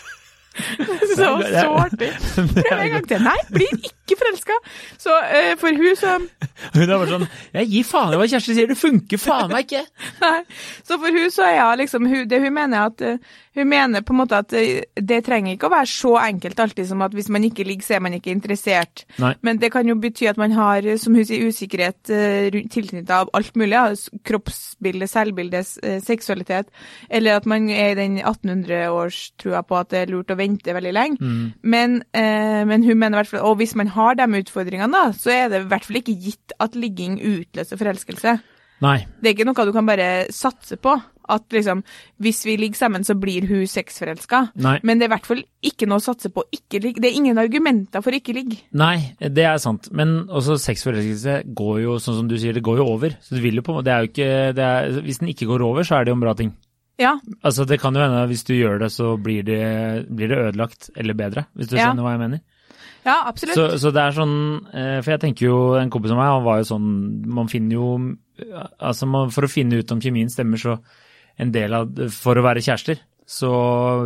Så, 1.11 1.27
så 1.43 1.67
artig. 1.75 2.11
Prøv 2.55 2.79
en 2.79 2.93
gang 2.95 3.07
til. 3.07 3.23
Nei, 3.25 3.37
blir 3.51 3.73
ikke 3.75 4.17
forelska. 4.19 4.57
Så 5.01 5.11
uh, 5.11 5.53
for 5.59 5.75
hun 5.77 5.95
så 5.99 6.17
Hun 6.75 6.83
er 6.83 6.93
bare 6.93 7.09
sånn 7.09 7.27
Jeg 7.55 7.69
gir 7.71 7.87
faen 7.87 8.15
i 8.15 8.19
hva 8.19 8.27
Kjersti 8.29 8.55
sier, 8.55 8.69
det 8.69 8.77
funker 8.79 9.21
faen 9.21 9.51
meg 9.51 9.67
ikke! 9.67 9.83
Nei. 10.21 10.39
Så 10.87 10.97
for 11.01 11.17
hun 11.17 11.31
så 11.33 11.45
er 11.47 11.55
ja, 11.57 11.69
liksom 11.79 12.07
hun, 12.09 12.25
Det 12.29 12.41
hun 12.43 12.53
mener 12.55 12.91
at 12.91 13.03
eh, 13.05 13.17
Hun 13.57 13.69
mener 13.69 14.05
på 14.05 14.13
en 14.15 14.19
måte 14.21 14.39
at 14.43 14.53
eh, 14.57 14.83
det 14.95 15.21
trenger 15.25 15.55
ikke 15.55 15.69
å 15.69 15.73
være 15.73 15.89
så 15.91 16.13
enkelt 16.21 16.61
alltid 16.63 16.87
som 16.87 17.01
at 17.03 17.15
hvis 17.15 17.29
man 17.33 17.43
ikke 17.47 17.65
ligger, 17.67 17.83
så 17.83 17.97
er 17.97 18.03
man 18.05 18.13
ikke 18.15 18.31
interessert. 18.31 19.03
Nei. 19.19 19.33
Men 19.43 19.59
det 19.59 19.71
kan 19.73 19.87
jo 19.87 19.97
bety 19.99 20.29
at 20.29 20.39
man 20.39 20.53
har, 20.55 20.85
som 21.01 21.17
hun 21.17 21.25
sier, 21.27 21.49
usikkerhet 21.49 22.11
uh, 22.13 22.59
tilknyttet 22.71 23.11
av 23.11 23.31
alt 23.35 23.57
mulig. 23.59 23.73
Ja. 23.75 23.89
Kroppsbilde, 24.27 25.09
selvbilde, 25.09 25.63
seksualitet. 26.05 26.71
Eller 27.09 27.41
at 27.41 27.49
man 27.49 27.67
er 27.73 27.91
i 27.91 27.99
den 27.99 28.21
1800-årstrua 28.21 29.65
på 29.67 29.79
at 29.81 29.91
det 29.91 30.05
er 30.05 30.13
lurt 30.13 30.31
å 30.31 30.39
vente 30.39 30.60
veldig 30.69 30.93
lenge. 30.93 31.17
Mm. 31.19 31.45
Men, 31.63 32.03
eh, 32.13 32.61
men 32.69 32.85
hun 32.85 32.97
mener 32.97 33.17
i 33.17 33.21
hvert 33.21 33.33
fall, 33.33 33.45
og 33.49 33.57
hvis 33.57 33.75
man 33.75 33.87
har 33.87 34.15
de 34.19 34.29
utfordringene, 34.41 34.91
da, 34.93 35.11
så 35.17 35.33
er 35.33 35.49
det 35.49 35.63
i 35.63 35.69
hvert 35.71 35.87
fall 35.87 36.01
ikke 36.01 36.19
gitt 36.21 36.53
at 36.61 36.77
ligging 36.77 37.17
utløser 37.17 37.81
forelskelse. 37.81 38.37
Nei. 38.81 38.99
Det 39.21 39.29
er 39.29 39.35
ikke 39.35 39.49
noe 39.49 39.65
du 39.67 39.73
kan 39.75 39.89
bare 39.89 40.11
satse 40.33 40.77
på. 40.81 40.95
At 41.31 41.53
liksom, 41.53 41.83
hvis 42.19 42.41
vi 42.43 42.57
ligger 42.59 42.75
sammen, 42.75 43.05
så 43.07 43.13
blir 43.15 43.45
hun 43.47 43.67
sexforelska. 43.69 44.41
Men 44.57 44.99
det 44.99 45.05
er 45.05 45.11
i 45.11 45.13
hvert 45.13 45.29
fall 45.29 45.43
ikke 45.63 45.87
noe 45.87 46.01
å 46.01 46.03
satse 46.03 46.31
på 46.33 46.43
ikke 46.51 46.81
ligge. 46.83 47.03
Det 47.03 47.11
er 47.11 47.19
ingen 47.19 47.39
argumenter 47.39 48.03
for 48.03 48.15
ikke 48.17 48.35
ligge. 48.35 48.57
Nei, 48.75 49.13
det 49.21 49.45
er 49.47 49.61
sant. 49.61 49.87
Men 49.95 50.25
også 50.27 50.57
sexforelskelse 50.59 51.37
går 51.55 51.77
jo, 51.85 51.99
sånn 52.03 52.19
som 52.23 52.31
du 52.31 52.35
sier, 52.41 52.57
det 52.57 52.65
går 52.65 52.81
jo 52.81 52.89
over. 52.97 53.15
Så 53.23 53.37
det 53.37 53.45
vil 53.45 53.61
jo 53.61 53.63
på 53.69 53.77
Det 53.85 54.01
ikke 54.09 54.27
er, 54.51 54.99
Hvis 55.05 55.21
den 55.21 55.31
ikke 55.31 55.47
går 55.53 55.63
over, 55.63 55.87
så 55.87 55.99
er 55.99 56.03
det 56.03 56.11
jo 56.11 56.19
en 56.19 56.25
bra 56.25 56.35
ting. 56.35 56.51
Ja, 56.99 57.15
Altså, 57.43 57.65
det 57.65 57.79
kan 57.81 57.95
jo 57.95 58.01
hende 58.03 58.27
hvis 58.29 58.43
du 58.45 58.53
gjør 58.53 58.79
det, 58.79 58.91
så 58.91 59.15
blir 59.17 59.43
det, 59.43 59.61
blir 60.09 60.27
det 60.29 60.37
ødelagt 60.37 60.89
eller 60.95 61.13
bedre. 61.17 61.45
Hvis 61.55 61.67
du 61.71 61.77
Ja. 61.77 61.87
skjønner 61.87 62.03
hva 62.03 62.11
jeg 62.11 62.19
mener. 62.19 62.41
ja 63.05 63.15
absolutt. 63.25 63.55
Så, 63.55 63.77
så 63.81 63.91
det 63.91 64.01
er 64.01 64.11
sånn 64.11 64.35
eh, 64.73 65.01
For 65.01 65.11
jeg 65.15 65.19
tenker 65.21 65.45
jo, 65.47 65.73
en 65.79 65.89
kompis 65.89 66.11
av 66.11 66.17
meg, 66.17 66.27
han 66.29 66.43
var 66.45 66.57
jo 66.61 66.67
sånn 66.69 66.89
Man 67.33 67.47
finner 67.49 67.73
jo 67.73 68.15
Altså, 68.79 69.07
man, 69.09 69.31
for 69.33 69.45
å 69.45 69.49
finne 69.49 69.79
ut 69.81 69.91
om 69.91 69.99
kjemien 70.01 70.29
stemmer, 70.29 70.57
så 70.61 70.75
en 71.41 71.51
del 71.51 71.73
av 71.73 71.89
For 72.13 72.35
å 72.37 72.43
være 72.45 72.61
kjærester, 72.61 72.99
så 73.31 73.49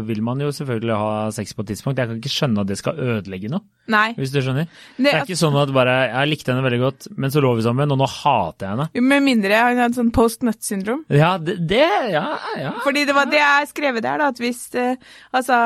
vil 0.06 0.20
man 0.22 0.42
jo 0.44 0.52
selvfølgelig 0.54 0.98
ha 1.02 1.14
sex 1.34 1.56
på 1.58 1.64
et 1.64 1.72
tidspunkt. 1.72 1.98
Jeg 1.98 2.12
kan 2.12 2.20
ikke 2.20 2.30
skjønne 2.30 2.62
at 2.62 2.70
det 2.70 2.78
skal 2.78 3.00
ødelegge 3.02 3.50
noe, 3.50 3.64
Nei. 3.90 4.12
hvis 4.20 4.34
du 4.34 4.38
skjønner. 4.38 4.68
Det, 4.70 5.02
Det 5.02 5.14
er 5.14 5.24
ikke 5.24 5.40
sånn 5.40 5.58
at 5.58 5.72
bare 5.74 5.96
Jeg 6.12 6.30
likte 6.30 6.54
henne 6.54 6.66
veldig 6.66 6.82
godt, 6.84 7.08
men 7.18 7.34
så 7.34 7.42
lå 7.42 7.56
vi 7.58 7.66
sammen, 7.66 7.94
og 7.96 8.02
nå 8.04 8.10
hater 8.12 8.68
jeg 8.68 8.76
henne. 8.76 8.88
Jo, 8.94 9.06
med 9.10 9.26
mindre 9.26 9.64
han 9.64 9.82
hadde 9.82 9.98
sånn 9.98 10.14
post-nut-syndrom. 10.14 11.02
Ja, 11.10 11.32
det, 11.42 11.58
det 11.66 11.82
Ja, 12.14 12.28
ja. 12.62 12.76
Fordi 12.86 13.08
det 13.10 13.18
var 13.18 13.32
det 13.34 13.42
jeg 13.42 13.72
skrev 13.74 13.98
der, 13.98 14.22
da, 14.22 14.30
at 14.30 14.44
hvis 14.44 14.62
eh, 14.78 15.02
Altså 15.34 15.58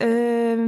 eh, 0.00 0.64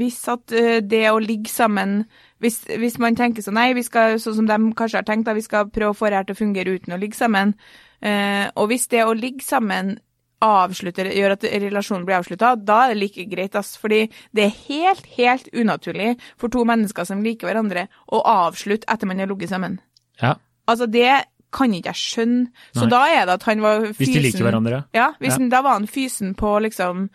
Hvis 0.00 0.20
at 0.32 0.56
eh, 0.56 0.80
det 0.80 1.04
å 1.12 1.20
ligge 1.20 1.52
sammen 1.52 2.04
hvis, 2.40 2.62
hvis 2.64 2.96
man 3.02 3.18
tenker 3.18 3.44
sånn 3.44 3.58
Nei, 3.60 3.74
vi 3.76 3.84
skal, 3.84 4.16
sånn 4.22 4.40
som 4.40 4.48
de 4.48 4.72
kanskje 4.78 5.02
har 5.02 5.08
tenkt, 5.08 5.28
da, 5.28 5.36
vi 5.36 5.44
skal 5.44 5.68
prøve 5.68 5.92
å 5.92 5.98
få 5.98 6.08
det 6.08 6.22
her 6.22 6.30
til 6.30 6.38
å 6.38 6.40
fungere 6.40 6.78
uten 6.80 6.96
å 6.96 7.00
ligge 7.00 7.18
sammen. 7.20 7.52
Eh, 8.00 8.46
og 8.56 8.70
hvis 8.72 8.88
det 8.88 9.04
å 9.04 9.12
ligge 9.12 9.44
sammen 9.44 9.98
avslutter, 10.40 11.10
gjør 11.12 11.34
at 11.36 11.44
relasjonen 11.44 12.06
blir 12.08 12.18
avslutta, 12.20 12.54
da 12.56 12.84
er 12.84 12.94
det 12.94 13.00
like 13.00 13.26
greit, 13.30 13.56
ass. 13.58 13.74
Fordi 13.80 14.06
det 14.36 14.46
er 14.46 14.54
helt, 14.68 15.06
helt 15.16 15.50
unaturlig 15.52 16.14
for 16.40 16.48
to 16.52 16.64
mennesker 16.68 17.04
som 17.08 17.22
liker 17.24 17.50
hverandre, 17.50 17.88
å 18.12 18.22
avslutte 18.24 18.88
etter 18.88 19.06
man 19.10 19.20
har 19.20 19.30
ligget 19.30 19.52
sammen. 19.52 19.80
ja. 20.22 20.36
Altså, 20.70 20.86
det 20.86 21.24
kan 21.50 21.72
ikke 21.74 21.90
jeg 21.90 21.98
skjønne. 21.98 22.50
Så 22.76 22.84
Nei. 22.86 22.90
da 22.92 22.98
er 23.10 23.24
det 23.26 23.32
at 23.40 23.42
han 23.48 23.62
var 23.64 23.80
fysen 23.88 23.96
Hvis 23.98 24.12
de 24.14 24.20
liker 24.22 24.44
hverandre, 24.46 24.70
ja. 24.70 24.82
Ja, 24.94 25.06
hvis 25.18 25.34
Ja. 25.34 25.48
Da 25.50 25.62
var 25.66 25.72
han 25.80 25.86
fysen 25.90 26.34
på 26.38 26.52
liksom 26.62 27.08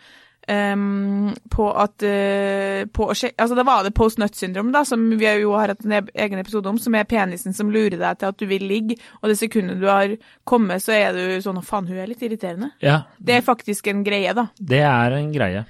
ehm, 0.52 1.32
På 1.50 1.68
at 1.76 2.02
uh, 2.02 2.84
på, 2.92 3.08
å 3.10 3.14
sjek- 3.16 3.34
Altså, 3.38 3.56
da 3.58 3.64
var 3.66 3.84
det 3.84 3.94
post 3.96 4.18
nut-syndrom, 4.18 4.72
da, 4.74 4.84
som 4.84 5.02
vi 5.18 5.26
jo 5.42 5.54
har 5.56 5.72
hatt 5.74 5.84
en 5.84 5.96
egen 6.14 6.38
episode 6.42 6.68
om, 6.70 6.78
som 6.78 6.94
er 6.94 7.08
penisen 7.08 7.54
som 7.56 7.70
lurer 7.72 7.98
deg 7.98 8.20
til 8.20 8.30
at 8.30 8.38
du 8.38 8.46
vil 8.50 8.66
ligge, 8.66 8.98
og 9.22 9.30
det 9.30 9.38
sekundet 9.40 9.80
du 9.80 9.88
har 9.90 10.16
kommet, 10.44 10.82
så 10.84 10.94
er 10.96 11.12
du 11.16 11.40
sånn 11.44 11.58
Å, 11.60 11.64
faen, 11.66 11.88
hun 11.90 11.98
er 11.98 12.10
litt 12.10 12.22
irriterende. 12.22 12.72
ja. 12.84 13.02
Det 13.18 13.38
er 13.38 13.46
faktisk 13.46 13.86
en 13.90 14.04
greie, 14.06 14.32
da. 14.34 14.48
Det 14.58 14.82
er 14.86 15.12
en 15.18 15.32
greie. 15.34 15.64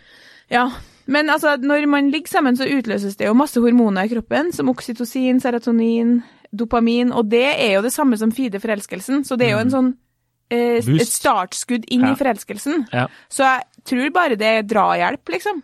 Ja. 0.52 0.68
Men 1.06 1.30
altså, 1.30 1.56
når 1.56 1.86
man 1.86 2.10
ligger 2.10 2.28
sammen, 2.28 2.56
så 2.58 2.66
utløses 2.66 3.16
det 3.16 3.28
jo 3.28 3.34
masse 3.38 3.60
hormoner 3.62 4.08
i 4.08 4.10
kroppen, 4.10 4.52
som 4.52 4.68
oksytocin, 4.72 5.38
serotonin, 5.40 6.18
dopamin, 6.52 7.12
og 7.14 7.30
det 7.30 7.46
er 7.54 7.76
jo 7.76 7.84
det 7.84 7.92
samme 7.94 8.18
som 8.18 8.32
feeder 8.34 8.58
forelskelsen, 8.62 9.22
så 9.24 9.38
det 9.38 9.46
er 9.48 9.54
jo 9.56 9.62
en 9.64 9.72
sånn 9.72 9.92
eh, 10.50 10.78
et 10.80 11.08
startskudd 11.10 11.84
inn 11.90 12.04
Ja. 12.06 12.12
i 12.12 12.18
forelskelsen. 12.20 12.86
Ja. 12.92 13.06
Så 13.28 13.42
jeg 13.44 13.64
tror 13.84 14.10
bare 14.14 14.36
det 14.36 14.46
er 14.46 14.62
drahjelp, 14.62 15.24
liksom. 15.36 15.62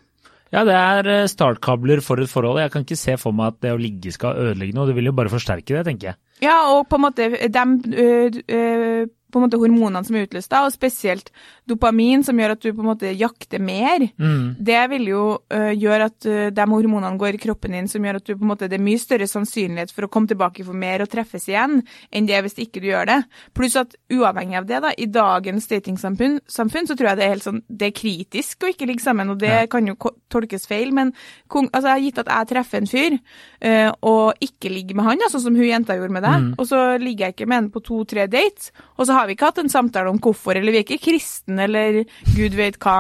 Ja, 0.53 0.65
det 0.69 0.75
er 0.77 1.07
eh, 1.09 1.27
startkabler 1.33 2.03
for 2.05 2.21
et 2.21 2.29
forhold. 2.29 2.61
Jeg 2.61 2.71
kan 2.75 2.83
ikke 2.85 2.99
se 3.01 3.17
for 3.17 3.33
meg 3.33 3.55
at 3.55 3.61
det 3.65 3.73
å 3.73 3.81
ligge 3.81 4.13
skal 4.13 4.37
ødelegge 4.37 4.75
noe. 4.77 4.87
Det 4.91 4.95
vil 4.99 5.09
jo 5.09 5.13
bare 5.17 5.33
forsterke 5.33 5.73
det, 5.79 5.85
tenker 5.87 6.11
jeg. 6.13 6.17
Ja, 6.43 6.59
og 6.75 6.89
på 6.91 6.99
en 6.99 7.05
måte 7.07 7.31
de 7.33 7.65
øh, 7.97 8.41
ø, 8.51 9.07
på 9.33 9.41
en 9.41 9.47
måte 9.49 9.59
hormonene 9.59 10.05
som 10.07 10.17
er 10.19 10.27
utløst, 10.29 10.51
da, 10.53 10.61
og 10.67 10.75
spesielt 10.75 11.31
dopamin, 11.69 12.23
som 12.27 12.37
gjør 12.39 12.55
at 12.57 12.61
du 12.63 12.71
på 12.73 12.83
en 12.85 12.91
måte 12.93 13.13
jakter 13.17 13.61
mer, 13.63 14.05
Mm. 14.19 14.57
det 14.61 14.81
vil 14.91 15.07
jo 15.09 15.23
uh, 15.53 15.73
gjøre 15.73 16.05
at 16.11 16.27
uh, 16.29 16.51
de 16.53 16.67
hormonene 16.69 17.19
går 17.19 17.35
i 17.35 17.41
kroppen 17.43 17.73
din, 17.73 17.89
som 17.89 18.03
gjør 18.05 18.17
at 18.21 18.27
du 18.29 18.35
på 18.37 18.43
en 18.45 18.51
måte, 18.53 18.69
det 18.69 18.79
er 18.79 18.85
mye 18.85 19.01
større 19.01 19.27
sannsynlighet 19.31 19.93
for 19.95 20.05
å 20.07 20.11
komme 20.13 20.29
tilbake 20.31 20.65
for 20.67 20.77
mer 20.77 21.03
og 21.05 21.09
treffes 21.13 21.49
igjen, 21.49 21.81
enn 22.13 22.27
det 22.29 22.43
hvis 22.45 22.59
ikke 22.67 22.81
du 22.83 22.89
gjør 22.91 23.07
det. 23.09 23.19
Pluss 23.57 23.77
at 23.81 23.95
uavhengig 24.13 24.59
av 24.61 24.67
det, 24.69 24.81
da, 24.85 24.93
i 24.99 25.07
dagens 25.07 25.67
datingsamfunn, 25.71 26.41
samfunn, 26.47 26.87
så 26.91 26.97
tror 26.99 27.13
jeg 27.13 27.21
det 27.21 27.25
er 27.27 27.35
helt 27.35 27.47
sånn, 27.49 27.63
det 27.69 27.89
er 27.91 27.97
kritisk 27.97 28.67
å 28.67 28.71
ikke 28.73 28.87
ligge 28.91 29.03
sammen, 29.07 29.31
og 29.33 29.39
det 29.41 29.49
Ja. 29.53 29.67
kan 29.67 29.87
jo 29.87 29.97
tolkes 30.31 30.67
feil, 30.67 30.93
men 30.93 31.13
altså, 31.51 31.97
gitt 32.03 32.19
at 32.19 32.27
jeg 32.29 32.49
treffer 32.53 32.79
en 32.83 32.87
fyr, 32.91 33.19
uh, 33.65 33.93
og 34.03 34.35
ikke 34.41 34.71
ligger 34.73 34.95
med 34.97 35.05
han, 35.05 35.19
sånn 35.31 35.41
som 35.47 35.55
hun 35.57 35.65
jenta 35.69 35.95
gjorde 35.97 36.13
med 36.13 36.23
deg, 36.23 36.55
og 36.59 36.67
så 36.67 36.99
ligger 37.01 37.27
jeg 37.27 37.35
ikke 37.37 37.49
med 37.49 37.57
han 37.57 37.71
på 37.71 37.83
to-tre 37.83 38.27
dates, 38.27 38.73
og 38.99 39.07
så 39.07 39.13
har 39.15 39.22
vi 39.29 39.35
ikke 39.37 39.49
hatt 39.51 39.59
en 39.63 39.71
samtale 39.73 40.11
om 40.13 40.19
hvorfor, 40.23 40.57
eller 40.59 40.73
vi 40.75 40.81
er 40.81 40.87
ikke 40.87 41.01
kristen, 41.05 41.59
eller 41.63 42.03
gud 42.37 42.57
vet 42.59 42.79
hva. 42.83 42.97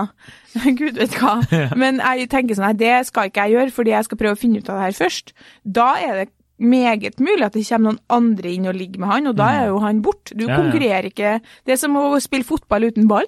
Gud 0.80 0.98
vet 1.00 1.14
hva. 1.16 1.38
Men 1.80 1.98
jeg 2.02 2.28
tenker 2.32 2.58
sånn, 2.58 2.66
nei, 2.68 2.76
det 2.76 3.06
skal 3.08 3.30
ikke 3.30 3.46
jeg 3.48 3.54
gjøre, 3.56 3.72
fordi 3.72 3.94
jeg 3.94 4.04
skal 4.08 4.18
prøve 4.20 4.36
å 4.36 4.40
finne 4.42 4.60
ut 4.60 4.68
av 4.68 4.78
det 4.80 4.88
her 4.90 4.96
først. 4.98 5.32
Da 5.64 5.86
er 6.02 6.18
det 6.22 6.26
meget 6.62 7.16
mulig 7.24 7.42
at 7.46 7.56
det 7.56 7.64
kommer 7.66 7.90
noen 7.94 8.02
andre 8.12 8.50
inn 8.52 8.68
og 8.70 8.76
ligger 8.78 9.00
med 9.02 9.10
han, 9.10 9.30
og 9.32 9.38
da 9.38 9.46
er 9.62 9.70
jo 9.72 9.78
han 9.82 10.02
bort. 10.04 10.30
Du 10.36 10.44
Ja, 10.44 10.50
ja. 10.52 10.58
konkurrerer 10.60 11.08
ikke. 11.08 11.32
Det 11.66 11.74
er 11.74 11.80
som 11.80 11.96
å 11.98 12.04
spille 12.22 12.46
fotball 12.46 12.84
uten 12.90 13.08
ball. 13.10 13.26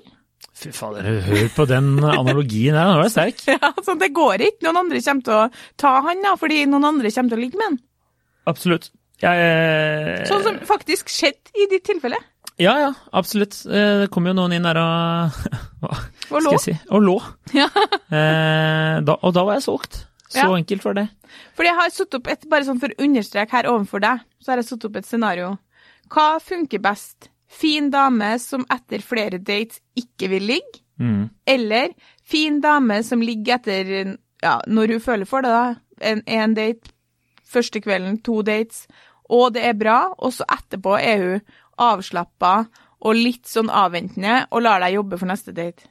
Fy 0.55 0.71
fader, 0.77 1.07
hør 1.25 1.49
på 1.57 1.65
den 1.67 1.89
analogien 2.05 2.77
her, 2.77 2.93
den 2.93 3.01
var 3.01 3.09
sterk. 3.11 3.41
Ja, 3.57 3.73
sånn, 3.83 3.99
det 4.03 4.13
går 4.15 4.45
ikke. 4.51 4.67
Noen 4.69 4.83
andre 4.85 5.01
kommer 5.03 5.25
til 5.27 5.39
å 5.41 5.47
ta 5.81 5.95
han, 6.05 6.21
da, 6.23 6.35
fordi 6.39 6.61
noen 6.69 6.87
andre 6.93 7.11
kommer 7.17 7.33
til 7.35 7.41
å 7.41 7.43
ligge 7.47 7.59
med 7.59 7.71
han. 7.73 7.81
Absolutt. 8.53 8.91
Jeg, 9.25 9.41
eh, 9.41 10.25
Sånn 10.29 10.43
som 10.45 10.57
faktisk 10.69 11.09
skjedde 11.09 11.55
i 11.57 11.67
ditt 11.73 11.85
tilfelle. 11.89 12.19
Ja, 12.59 12.75
ja, 12.79 12.93
absolutt. 13.13 13.57
Eh, 13.67 14.05
Det 14.05 14.11
kom 14.15 14.27
jo 14.29 14.33
noen 14.37 14.53
inn 14.55 14.63
der 14.63 14.79
og 14.79 15.31
Hva 15.83 15.91
Og 15.91 16.41
skal 16.41 16.45
lå. 16.45 16.53
jeg 16.55 16.61
si? 16.65 16.75
Og 16.91 17.03
lå. 17.03 17.17
Ja. 17.55 17.69
Eh, 18.15 19.01
da, 19.03 19.17
og 19.27 19.33
da 19.35 19.43
var 19.45 19.57
jeg 19.59 19.65
solgt. 19.67 20.05
Så 20.31 20.39
Ja. 20.39 20.49
enkelt 20.55 20.85
var 20.85 20.95
det. 20.95 21.09
Fordi 21.57 21.69
jeg 21.69 21.77
har 21.81 21.91
satt 21.91 22.15
opp 22.15 22.29
et, 22.31 22.45
bare 22.49 22.65
sånn 22.67 22.79
for 22.81 22.89
å 22.95 23.03
understreke 23.03 23.51
her 23.51 23.67
overfor 23.71 24.01
deg, 24.05 24.21
så 24.43 24.53
har 24.53 24.57
jeg 24.61 24.69
satt 24.69 24.85
opp 24.87 24.97
et 25.01 25.07
scenario. 25.09 25.49
Hva 26.11 26.39
funker 26.43 26.79
best? 26.83 27.29
Fin 27.49 27.91
dame 27.91 28.39
som 28.43 28.65
etter 28.71 29.03
flere 29.03 29.39
dates 29.43 29.81
ikke 29.99 30.29
vil 30.31 30.47
ligge, 30.47 30.81
Mm. 31.01 31.29
eller 31.47 31.89
fin 32.23 32.61
dame 32.61 33.03
som 33.03 33.21
ligger 33.21 33.57
etter, 33.59 34.17
ja, 34.43 34.61
når 34.69 34.93
hun 34.95 35.01
føler 35.01 35.27
for 35.27 35.43
det 35.43 35.51
da, 35.51 35.75
en, 36.01 36.23
en 36.27 36.55
date, 36.55 36.93
første 37.45 37.81
kvelden, 37.83 38.23
to 38.23 38.43
dates, 38.43 38.87
og 39.29 39.55
det 39.55 39.65
er 39.65 39.75
bra, 39.75 40.13
og 40.19 40.33
så 40.33 40.45
etterpå 40.47 40.95
er 41.01 41.19
hun 41.19 41.41
avslappa 41.81 42.55
og 43.05 43.19
litt 43.19 43.49
sånn 43.51 43.71
avventende, 43.73 44.45
og 44.51 44.65
lar 44.65 44.81
deg 44.85 44.97
jobbe 44.97 45.19
for 45.21 45.29
neste 45.29 45.53
date. 45.57 45.89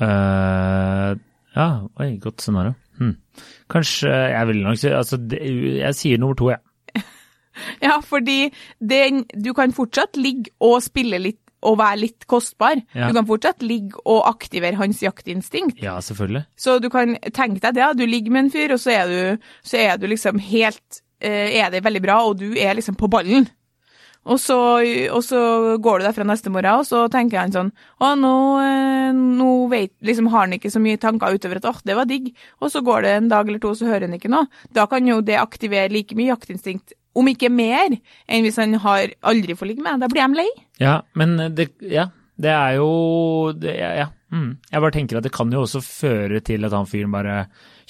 Uh, 0.00 1.18
ja, 1.56 1.68
oi, 2.00 2.14
godt 2.22 2.44
scenario. 2.44 2.76
Hm. 3.00 3.16
Kanskje 3.72 4.08
Jeg 4.12 4.46
vil 4.50 4.58
nok 4.62 4.76
si 4.76 4.90
Altså, 4.92 5.16
det, 5.16 5.38
jeg 5.80 5.96
sier 5.96 6.20
nummer 6.20 6.36
to, 6.36 6.50
jeg. 6.52 6.60
Ja, 7.84 7.98
fordi 8.04 8.52
den, 8.80 9.24
du 9.32 9.52
kan 9.56 9.74
fortsatt 9.76 10.16
ligge 10.16 10.52
og 10.64 10.78
spille 10.84 11.20
litt 11.20 11.40
og 11.62 11.76
være 11.78 12.00
litt 12.00 12.26
kostbar. 12.26 12.80
Ja. 12.90 13.06
Du 13.06 13.14
kan 13.14 13.26
fortsatt 13.28 13.62
ligge 13.62 14.00
og 14.02 14.24
aktivere 14.26 14.80
hans 14.80 15.02
jaktinstinkt. 15.04 15.78
Ja, 15.82 15.98
selvfølgelig. 16.02 16.42
Så 16.58 16.78
du 16.82 16.88
kan 16.90 17.14
tenke 17.30 17.62
deg 17.62 17.76
det, 17.76 17.90
du 18.00 18.02
ligger 18.08 18.34
med 18.34 18.46
en 18.46 18.50
fyr, 18.54 18.74
og 18.74 18.82
så 18.82 18.96
er 18.96 19.12
du, 19.12 19.48
så 19.62 19.78
er 19.78 20.00
du 20.00 20.08
liksom 20.10 20.40
helt 20.42 21.02
eh, 21.22 21.54
Er 21.60 21.70
det 21.70 21.84
veldig 21.84 22.02
bra, 22.02 22.18
og 22.26 22.40
du 22.40 22.56
er 22.58 22.74
liksom 22.74 22.98
på 22.98 23.06
ballen. 23.12 23.46
Og 24.22 24.38
så, 24.38 24.56
og 25.10 25.22
så 25.26 25.40
går 25.82 25.98
du 25.98 26.04
derfra 26.06 26.26
neste 26.26 26.50
morgen, 26.54 26.78
og 26.78 26.86
så 26.86 27.08
tenker 27.10 27.40
han 27.40 27.54
sånn 27.54 27.72
Å, 27.98 28.12
nå, 28.18 28.34
eh, 28.62 29.10
nå 29.12 29.50
vet, 29.72 29.92
liksom 30.06 30.30
har 30.30 30.46
han 30.46 30.56
ikke 30.56 30.70
så 30.70 30.82
mye 30.82 31.00
tanker 31.02 31.34
utover 31.34 31.58
at 31.58 31.66
åh, 31.72 31.80
det 31.86 31.96
var 31.98 32.06
digg. 32.10 32.30
Og 32.62 32.70
så 32.70 32.84
går 32.86 33.02
det 33.02 33.14
en 33.16 33.30
dag 33.32 33.50
eller 33.50 33.62
to, 33.62 33.74
så 33.78 33.90
hører 33.90 34.06
han 34.06 34.18
ikke 34.18 34.30
noe. 34.30 34.46
Da 34.70 34.86
kan 34.90 35.08
jo 35.10 35.20
det 35.26 35.40
aktivere 35.42 35.90
like 35.92 36.14
mye 36.18 36.30
jaktinstinkt, 36.30 36.94
om 37.18 37.28
ikke 37.28 37.50
mer, 37.52 37.98
enn 38.30 38.46
hvis 38.46 38.60
han 38.62 38.78
har 38.80 39.10
aldri 39.28 39.58
får 39.58 39.72
ligge 39.72 39.84
med. 39.84 40.00
Da 40.00 40.08
blir 40.12 40.24
de 40.24 40.42
lei. 40.44 40.50
Ja, 40.80 41.00
men 41.18 41.36
det 41.56 41.72
Ja, 41.82 42.08
det 42.38 42.54
er 42.54 42.78
jo 42.78 43.52
det, 43.58 43.74
ja, 43.76 43.92
ja. 44.04 44.10
Mm. 44.32 44.56
Jeg 44.72 44.80
bare 44.80 44.94
tenker 44.96 45.18
at 45.18 45.24
det 45.26 45.32
kan 45.36 45.50
jo 45.52 45.60
også 45.66 45.82
føre 45.84 46.38
til 46.40 46.64
at 46.64 46.72
han 46.72 46.86
fyren 46.88 47.12
bare 47.12 47.34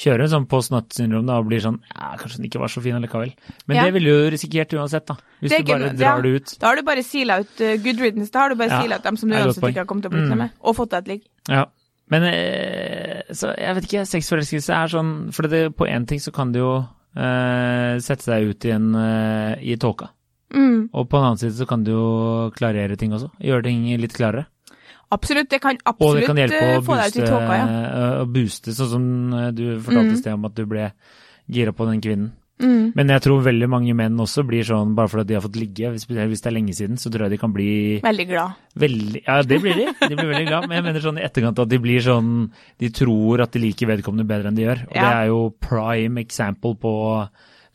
kjører 0.02 0.26
sånn 0.32 0.48
post 0.50 0.72
nut-syndrom 0.74 1.26
da, 1.28 1.36
og 1.38 1.46
blir 1.46 1.60
sånn 1.62 1.76
ja, 1.94 2.08
kanskje 2.18 2.40
den 2.40 2.48
ikke 2.48 2.58
var 2.64 2.72
så 2.72 2.82
fin 2.82 2.96
allikevel. 2.98 3.30
Men 3.68 3.76
Ja. 3.76 3.84
det 3.86 3.92
ville 3.94 4.10
jo 4.10 4.30
risikert 4.34 4.74
uansett, 4.74 5.06
da. 5.06 5.14
Hvis 5.40 5.54
du 5.54 5.62
bare 5.70 5.92
drar 5.94 6.16
ja. 6.18 6.22
det 6.22 6.32
ut. 6.34 6.54
Da 6.58 6.66
har 6.72 6.76
du 6.76 6.82
bare 6.82 7.04
sila 7.06 7.36
ut 7.44 7.60
uh, 7.62 7.76
good 7.84 8.00
riddance. 8.02 8.32
Da 8.34 8.40
har 8.40 8.48
du 8.50 8.56
bare 8.58 8.70
Ja, 8.74 8.80
sila 8.82 8.98
ut 8.98 9.04
dem 9.06 9.16
som 9.20 9.28
du 9.30 9.36
uansett 9.36 9.62
ikke 9.70 9.84
har 9.84 9.86
kommet 9.86 10.02
til 10.02 10.10
å 10.10 10.16
bli 10.16 10.24
Mm. 10.26 10.38
med, 10.38 10.50
og 10.60 10.74
fått 10.76 10.90
deg 10.90 10.98
et 11.04 11.08
ligg. 11.14 11.22
Ja. 11.48 11.64
Men 12.10 12.22
eh, 12.28 13.22
så 13.32 13.52
jeg 13.56 13.74
vet 13.78 13.84
ikke, 13.86 14.02
sexforelskelse 14.10 14.74
er 14.74 14.90
sånn 14.92 15.12
For 15.32 15.46
det, 15.48 15.62
på 15.78 15.86
én 15.88 16.04
ting 16.06 16.18
så 16.20 16.32
kan 16.34 16.50
det 16.52 16.58
jo 16.60 16.72
uh, 17.16 17.94
sette 18.02 18.26
seg 18.26 18.50
ut 18.50 18.64
i 18.66 18.72
en 18.74 18.90
uh, 18.96 19.54
i 19.62 19.76
tåka. 19.80 20.10
Mm, 20.52 20.90
Og 20.92 21.06
på 21.08 21.16
en 21.16 21.24
annen 21.30 21.38
side 21.40 21.54
så 21.56 21.64
kan 21.68 21.84
du 21.84 21.92
jo 21.94 22.50
klarere 22.56 22.98
ting 23.00 23.12
også. 23.16 23.30
Gjøre 23.40 23.64
ting 23.64 23.86
litt 24.00 24.12
klarere. 24.12 24.46
Absolutt. 25.12 25.48
Det 25.52 25.60
kan 25.62 25.76
Og 25.76 25.94
absolutt 25.94 26.36
hjelpe 26.42 26.60
å 26.78 26.82
få 26.86 26.96
deg 26.98 27.08
ut 27.08 27.14
booste, 27.14 27.22
i 27.22 27.32
tåka, 27.32 27.56
ja. 27.56 27.66
eh, 27.86 28.20
å 28.22 28.28
booste, 28.32 28.74
sånn 28.76 28.92
som 28.96 29.08
eh, 29.38 29.50
du 29.52 29.64
fortalte 29.80 30.08
Mm. 30.08 30.14
i 30.16 30.22
sted 30.22 30.32
om 30.34 30.44
at 30.48 30.54
du 30.56 30.64
ble 30.66 30.92
gira 31.52 31.72
på 31.76 31.86
den 31.90 32.00
kvinnen. 32.00 32.30
Mm. 32.62 32.92
Men 32.94 33.08
jeg 33.10 33.22
tror 33.24 33.40
veldig 33.42 33.66
mange 33.68 33.94
menn 33.96 34.20
også 34.22 34.44
blir 34.46 34.62
sånn 34.62 34.92
bare 34.94 35.08
fordi 35.10 35.24
de 35.32 35.34
har 35.34 35.42
fått 35.42 35.56
ligge, 35.58 35.88
hvis 35.90 36.06
det 36.06 36.46
er 36.46 36.54
lenge 36.54 36.74
siden, 36.76 36.94
så 37.00 37.10
tror 37.10 37.24
jeg 37.26 37.32
de 37.34 37.38
kan 37.40 37.50
bli 37.52 37.98
Veldig 38.04 38.26
glad. 38.28 38.52
veldig 38.78 39.22
Ja, 39.26 39.42
det 39.42 39.58
blir 39.64 39.74
de. 39.74 39.86
De 40.08 40.14
blir 40.14 40.28
veldig 40.30 40.46
glad. 40.46 40.68
Men 40.68 40.76
jeg 40.78 40.84
mener 40.86 41.00
sånn 41.02 41.18
i 41.18 41.24
etterkant 41.26 41.58
at 41.58 41.68
de 41.72 41.78
blir 41.82 41.98
sånn 42.04 42.52
De 42.78 42.90
tror 42.90 43.42
at 43.42 43.50
de 43.50 43.58
liker 43.64 43.88
vedkommende 43.90 44.28
bedre 44.28 44.52
enn 44.52 44.54
de 44.54 44.62
gjør. 44.68 44.84
Og 44.90 44.94
Ja. 44.94 45.02
det 45.08 45.16
er 45.16 45.26
jo 45.32 45.40
prime 45.58 46.20
example 46.22 46.74
på, 46.76 46.94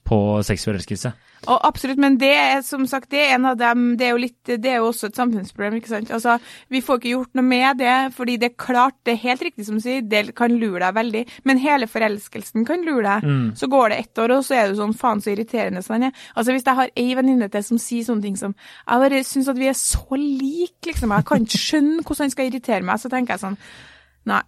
på 0.07 0.17
sexforelskelse. 0.47 1.11
Og 1.47 1.63
absolutt, 1.67 1.99
men 2.01 2.17
det 2.19 2.31
er 2.35 2.61
som 2.65 2.83
sagt 2.89 3.11
det 3.13 3.21
er 3.23 3.35
en 3.37 3.47
av 3.51 3.57
dem 3.59 3.89
Det 3.99 4.07
er 4.07 4.13
jo 4.13 4.21
litt 4.21 4.49
Det 4.49 4.71
er 4.71 4.81
jo 4.81 4.89
også 4.89 5.09
et 5.09 5.19
samfunnsproblem, 5.19 5.77
ikke 5.79 5.91
sant. 5.91 6.11
Altså, 6.13 6.37
vi 6.73 6.81
får 6.83 6.99
ikke 6.99 7.13
gjort 7.13 7.39
noe 7.39 7.47
med 7.47 7.81
det, 7.81 7.95
fordi 8.17 8.37
det 8.41 8.51
er 8.51 8.57
klart, 8.59 8.97
det 9.07 9.15
er 9.15 9.23
helt 9.23 9.45
riktig 9.47 9.67
som 9.67 9.79
du 9.79 9.83
sier, 9.83 10.03
det 10.03 10.35
kan 10.37 10.53
lure 10.53 10.81
deg 10.83 10.97
veldig. 10.97 11.23
Men 11.47 11.61
hele 11.63 11.87
forelskelsen 11.91 12.65
kan 12.67 12.83
lure 12.87 13.05
deg. 13.05 13.27
Mm. 13.27 13.47
Så 13.59 13.69
går 13.71 13.93
det 13.93 14.01
ett 14.03 14.23
år, 14.23 14.35
og 14.37 14.45
så 14.47 14.57
er 14.57 14.71
du 14.71 14.79
sånn 14.79 14.95
faen 14.97 15.23
så 15.23 15.31
irriterende 15.33 15.83
som 15.85 15.97
han 15.97 16.09
er. 16.09 16.25
Altså, 16.35 16.55
hvis 16.55 16.67
jeg 16.67 16.79
har 16.81 16.93
ei 16.99 17.07
venninne 17.17 17.49
til 17.53 17.65
som 17.65 17.81
sier 17.81 18.07
sånne 18.07 18.25
ting 18.27 18.37
som 18.39 18.53
Jeg 18.57 19.01
bare 19.03 19.23
syns 19.25 19.49
at 19.51 19.59
vi 19.59 19.69
er 19.69 19.77
så 19.77 20.19
like, 20.19 20.83
liksom. 20.89 21.15
Jeg 21.15 21.27
kan 21.27 21.47
ikke 21.47 21.63
skjønne 21.63 22.03
hvordan 22.03 22.25
han 22.25 22.35
skal 22.35 22.51
irritere 22.51 22.83
meg. 22.87 23.01
Så 23.01 23.11
tenker 23.13 23.35
jeg 23.35 23.45
sånn 23.45 23.59
Nei. 24.27 24.43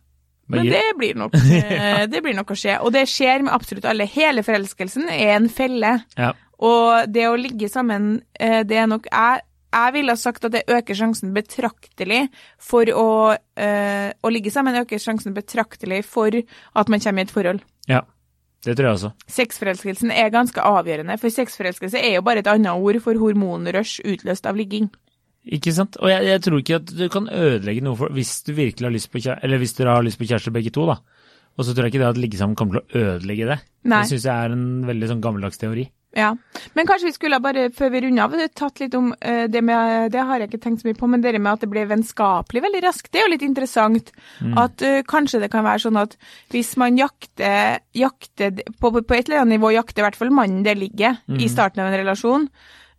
Men 0.50 0.66
det 0.66 0.82
blir 0.98 1.18
nok 1.18 1.36
eh, 1.38 2.06
Det 2.12 2.24
blir 2.26 2.34
nok 2.38 2.54
å 2.54 2.58
skje. 2.58 2.80
Og 2.82 2.94
det 2.96 3.06
skjer 3.10 3.46
med 3.46 3.54
absolutt 3.54 3.86
alle. 3.90 4.08
Hele 4.10 4.44
forelskelsen 4.46 5.10
er 5.14 5.36
en 5.38 5.50
felle. 5.54 6.00
Ja. 6.18 6.34
Og 6.60 7.08
det 7.12 7.28
å 7.30 7.38
ligge 7.40 7.70
sammen, 7.72 8.22
eh, 8.40 8.62
det 8.68 8.78
er 8.82 8.90
nok 8.92 9.08
jeg, 9.08 9.42
jeg 9.70 9.94
ville 9.96 10.16
ha 10.16 10.20
sagt 10.20 10.46
at 10.48 10.56
det 10.56 10.66
øker 10.68 10.98
sjansen 10.98 11.34
betraktelig 11.36 12.24
for 12.58 12.90
å 12.90 13.10
eh, 13.56 14.10
Å 14.12 14.32
ligge 14.34 14.52
sammen 14.52 14.80
øker 14.82 15.00
sjansen 15.00 15.36
betraktelig 15.36 16.02
for 16.10 16.34
at 16.34 16.90
man 16.90 17.04
kommer 17.04 17.24
i 17.24 17.28
et 17.30 17.36
forhold. 17.36 17.62
ja. 17.88 18.06
Det 18.60 18.74
tror 18.76 18.90
jeg 18.90 18.98
også. 18.98 19.10
Sexforelskelsen 19.32 20.10
er 20.12 20.34
ganske 20.34 20.60
avgjørende, 20.60 21.16
for 21.22 21.32
sexforelskelse 21.32 21.96
er 21.96 22.18
jo 22.18 22.24
bare 22.28 22.42
et 22.44 22.50
annet 22.52 22.76
ord 22.76 22.98
for 23.06 23.16
hormonrush 23.16 24.02
utløst 24.04 24.50
av 24.50 24.60
ligging. 24.60 24.90
Ikke 25.48 25.72
sant? 25.72 25.96
Og 26.04 26.12
jeg, 26.12 26.26
jeg 26.28 26.42
tror 26.44 26.60
ikke 26.60 26.80
at 26.82 26.92
du 26.92 27.06
kan 27.12 27.30
ødelegge 27.32 27.86
noe 27.86 27.96
for 27.96 28.12
Hvis 28.12 28.34
du 28.44 28.52
virkelig 28.58 28.86
har 28.86 28.92
lyst 28.92 29.12
på 29.14 29.22
kjæreste, 29.22 29.46
eller 29.48 29.62
hvis 29.62 29.78
dere 29.78 29.96
har 29.96 30.04
lyst 30.04 30.20
på 30.20 30.28
kjæreste 30.28 30.52
begge 30.52 30.74
to, 30.76 30.84
da. 30.90 30.98
Og 31.56 31.64
så 31.64 31.72
tror 31.72 31.88
jeg 31.88 31.94
ikke 31.94 32.04
det 32.04 32.10
at 32.10 32.20
ligge 32.20 32.40
sammen 32.40 32.60
kommer 32.60 32.80
til 32.80 32.84
å 32.84 33.06
ødelegge 33.14 33.48
det. 33.48 33.58
Nei. 33.88 34.02
Det 34.04 34.12
syns 34.12 34.28
jeg 34.28 34.36
er 34.36 34.58
en 34.58 34.68
veldig 34.92 35.10
sånn 35.14 35.24
gammeldags 35.24 35.62
teori. 35.62 35.88
Ja, 36.18 36.32
Men 36.74 36.88
kanskje 36.90 37.12
vi 37.12 37.14
skulle 37.14 37.38
bare, 37.40 37.68
før 37.70 37.92
vi 37.94 38.00
runder 38.02 38.24
av, 38.24 38.34
tatt 38.58 38.80
litt 38.82 38.96
om 38.98 39.12
eh, 39.22 39.44
det 39.52 39.62
med 39.62 40.10
Det 40.10 40.24
har 40.26 40.42
jeg 40.42 40.50
ikke 40.50 40.62
tenkt 40.64 40.82
så 40.82 40.88
mye 40.88 40.98
på, 40.98 41.10
men 41.12 41.22
det 41.22 41.36
med 41.38 41.52
at 41.52 41.62
det 41.62 41.70
ble 41.70 41.84
vennskapelig 41.86 42.64
veldig 42.66 42.82
raskt, 42.88 43.12
det 43.14 43.22
er 43.22 43.28
jo 43.28 43.34
litt 43.36 43.46
interessant. 43.46 44.10
At 44.58 44.82
uh, 44.82 45.02
kanskje 45.06 45.44
det 45.44 45.52
kan 45.54 45.68
være 45.68 45.84
sånn 45.86 46.00
at 46.02 46.16
hvis 46.50 46.74
man 46.82 46.98
jakter, 46.98 47.84
jakter 47.94 48.58
på, 48.82 48.92
på 48.98 49.16
et 49.16 49.30
eller 49.30 49.44
annet 49.44 49.60
nivå 49.60 49.72
jakter 49.76 50.02
i 50.02 50.08
hvert 50.08 50.18
fall 50.18 50.34
mannen 50.34 50.66
det 50.66 50.78
ligger 50.80 51.22
i 51.38 51.50
starten 51.52 51.84
av 51.84 51.92
en 51.92 52.00
relasjon. 52.02 52.50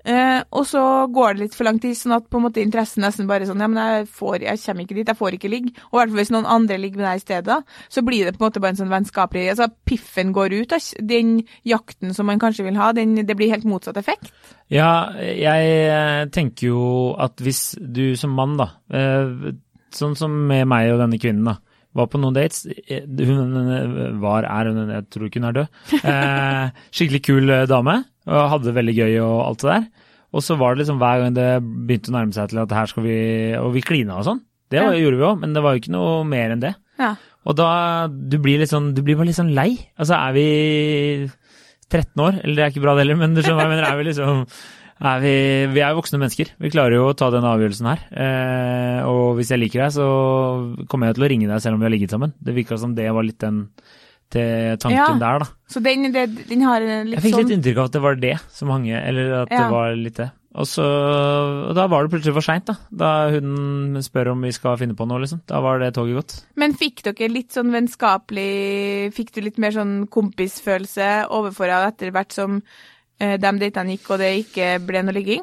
Eh, 0.04 0.40
og 0.56 0.66
så 0.68 0.82
går 1.12 1.34
det 1.34 1.44
litt 1.44 1.56
for 1.56 1.68
lang 1.68 1.80
tid, 1.82 1.96
sånn 1.98 2.16
at 2.16 2.28
på 2.30 2.40
en 2.40 2.46
måte 2.46 2.62
interessen 2.62 3.04
nesten 3.04 3.28
bare 3.30 3.48
sånn 3.48 3.60
Ja, 3.60 3.68
men 3.70 3.80
jeg, 3.80 4.08
får, 4.16 4.44
jeg 4.46 4.62
kommer 4.64 4.86
ikke 4.86 4.98
dit, 4.98 5.12
jeg 5.12 5.20
får 5.20 5.36
ikke 5.36 5.52
ligge. 5.52 5.72
Og 5.90 5.96
i 5.96 6.00
hvert 6.00 6.12
fall 6.12 6.22
hvis 6.22 6.32
noen 6.34 6.50
andre 6.58 6.78
ligger 6.80 7.02
med 7.02 7.08
deg 7.08 7.20
i 7.20 7.24
stedet, 7.24 7.58
så 7.92 8.04
blir 8.06 8.26
det 8.26 8.34
på 8.36 8.44
en 8.44 8.48
måte 8.48 8.62
bare 8.64 8.76
en 8.76 8.82
sånn 8.82 8.92
vennskapelig 8.92 9.48
Altså 9.52 9.70
piffen 9.88 10.34
går 10.36 10.54
ut 10.60 10.76
den 11.12 11.40
jakten 11.66 12.14
som 12.16 12.28
man 12.30 12.40
kanskje 12.42 12.66
vil 12.68 12.78
ha, 12.80 12.92
den, 12.96 13.16
det 13.26 13.36
blir 13.36 13.52
helt 13.52 13.68
motsatt 13.68 13.98
effekt. 14.00 14.30
Ja, 14.70 15.10
jeg 15.18 15.72
eh, 15.90 16.26
tenker 16.30 16.70
jo 16.70 16.84
at 17.18 17.40
hvis 17.42 17.74
du 17.80 18.14
som 18.18 18.36
mann, 18.38 18.54
da, 18.60 18.70
eh, 18.94 19.50
sånn 19.94 20.14
som 20.18 20.36
med 20.46 20.68
meg 20.70 20.92
og 20.92 21.02
denne 21.02 21.18
kvinnen, 21.20 21.48
da, 21.50 21.58
var 21.96 22.10
på 22.10 22.20
noen 22.22 22.36
dates 22.36 22.66
eh, 22.70 23.02
Hun 23.02 24.20
var, 24.22 24.46
er, 24.46 24.70
hun, 24.70 24.92
jeg 24.94 25.06
tror 25.10 25.26
ikke 25.26 25.42
hun 25.42 25.48
er 25.50 25.58
død. 25.60 25.80
Eh, 26.10 26.84
skikkelig 26.94 27.22
kul 27.26 27.54
eh, 27.54 27.66
dame, 27.70 27.96
og 28.30 28.52
hadde 28.54 28.70
det 28.70 28.76
veldig 28.78 28.94
gøy 28.96 29.18
og 29.24 29.34
alt 29.48 29.64
det 29.64 29.72
der. 29.72 29.88
Og 30.30 30.44
så 30.46 30.54
var 30.58 30.74
det 30.74 30.84
liksom 30.84 31.00
hver 31.00 31.24
gang 31.24 31.34
det 31.34 31.48
begynte 31.64 32.12
å 32.12 32.14
nærme 32.14 32.36
seg 32.36 32.52
til 32.52 32.62
at 32.62 32.72
her 32.76 32.86
skal 32.86 33.02
vi 33.02 33.16
Og 33.58 33.72
vi 33.74 33.82
klina 33.82 34.20
og 34.20 34.28
sånn. 34.28 34.44
Det 34.70 34.78
var, 34.78 34.94
gjorde 34.94 35.18
vi 35.18 35.26
òg, 35.26 35.40
men 35.42 35.54
det 35.56 35.62
var 35.64 35.74
jo 35.74 35.82
ikke 35.82 35.92
noe 35.96 36.10
mer 36.30 36.52
enn 36.54 36.62
det. 36.62 36.76
Ja. 37.00 37.16
Og 37.48 37.56
da 37.58 37.70
du 38.06 38.36
blir 38.38 38.60
litt 38.60 38.70
sånn, 38.70 38.92
du 38.94 39.00
blir 39.02 39.16
bare 39.18 39.32
litt 39.32 39.38
sånn 39.40 39.50
lei. 39.56 39.72
Altså 39.98 40.14
er 40.14 40.36
vi 40.36 40.44
13 41.90 42.22
år, 42.22 42.38
eller 42.44 42.54
det 42.54 42.62
er 42.62 42.70
ikke 42.70 42.84
bra 42.84 42.94
det 42.94 43.02
heller, 43.02 43.18
men 43.18 43.34
du 43.34 43.40
skjønner 43.42 43.58
hva 43.58 43.66
jeg 43.66 43.72
mener, 43.72 43.88
er 43.88 43.98
vi 43.98 44.06
liksom 44.06 44.44
er 45.00 45.20
vi, 45.22 45.34
vi 45.72 45.80
er 45.84 45.94
voksne 45.96 46.18
mennesker. 46.20 46.50
Vi 46.60 46.70
klarer 46.72 46.98
jo 46.98 47.06
å 47.08 47.16
ta 47.16 47.30
den 47.32 47.46
avgjørelsen 47.48 47.88
her. 47.88 48.02
Eh, 48.12 48.98
og 49.08 49.38
hvis 49.38 49.52
jeg 49.54 49.62
liker 49.62 49.86
deg, 49.86 49.94
så 49.96 50.08
kommer 50.90 51.08
jeg 51.08 51.16
til 51.16 51.24
å 51.24 51.30
ringe 51.32 51.48
deg 51.48 51.62
selv 51.64 51.78
om 51.78 51.80
vi 51.80 51.88
har 51.88 51.94
ligget 51.94 52.12
sammen. 52.16 52.34
Det 52.36 52.56
virka 52.56 52.76
som 52.80 52.92
det 52.98 53.08
var 53.16 53.24
litt 53.24 53.40
den 53.40 53.62
til 54.30 54.76
tanken 54.78 54.98
Ja. 54.98 55.06
der, 55.18 55.40
da. 55.42 55.48
Så 55.72 55.80
den, 55.82 56.12
det, 56.14 56.26
den 56.46 56.60
har 56.62 56.84
litt 56.84 56.92
sånn 56.92 57.14
Jeg 57.16 57.24
fikk 57.24 57.34
sånn 57.34 57.48
litt 57.48 57.56
inntrykk 57.56 57.80
av 57.80 57.88
at 57.88 57.96
det 57.96 58.02
var 58.04 58.20
det 58.22 58.36
som 58.54 58.70
hang 58.70 58.84
eller 58.92 59.32
at 59.40 59.50
det 59.50 59.64
var 59.72 59.96
litt 59.98 60.20
det. 60.20 60.28
Og, 60.50 60.66
så, 60.66 60.82
og 60.82 61.76
da 61.78 61.84
var 61.86 62.02
det 62.02 62.10
plutselig 62.10 62.34
for 62.34 62.42
seint, 62.42 62.66
da. 62.66 62.74
Da 62.90 63.10
hun 63.30 63.98
spør 64.02 64.32
om 64.32 64.40
vi 64.42 64.50
skal 64.54 64.78
finne 64.80 64.96
på 64.98 65.06
noe, 65.06 65.20
liksom. 65.22 65.44
Da 65.46 65.60
var 65.62 65.78
det 65.78 65.92
toget 65.94 66.18
gått. 66.18 66.34
Men 66.58 66.74
fikk 66.78 67.04
dere 67.06 67.28
litt 67.30 67.54
sånn 67.54 67.70
vennskapelig 67.70 69.12
Fikk 69.14 69.30
du 69.36 69.40
litt 69.46 69.60
mer 69.62 69.74
sånn 69.76 70.08
kompisfølelse 70.10 71.10
overfor 71.30 71.70
henne 71.70 71.92
etter 71.92 72.10
hvert 72.14 72.34
som 72.34 72.58
de 73.20 73.52
datene 73.60 73.94
gikk, 73.96 74.10
og 74.14 74.18
det 74.22 74.30
ikke 74.46 74.70
ble 74.88 75.02
noe 75.04 75.14
ligging? 75.16 75.42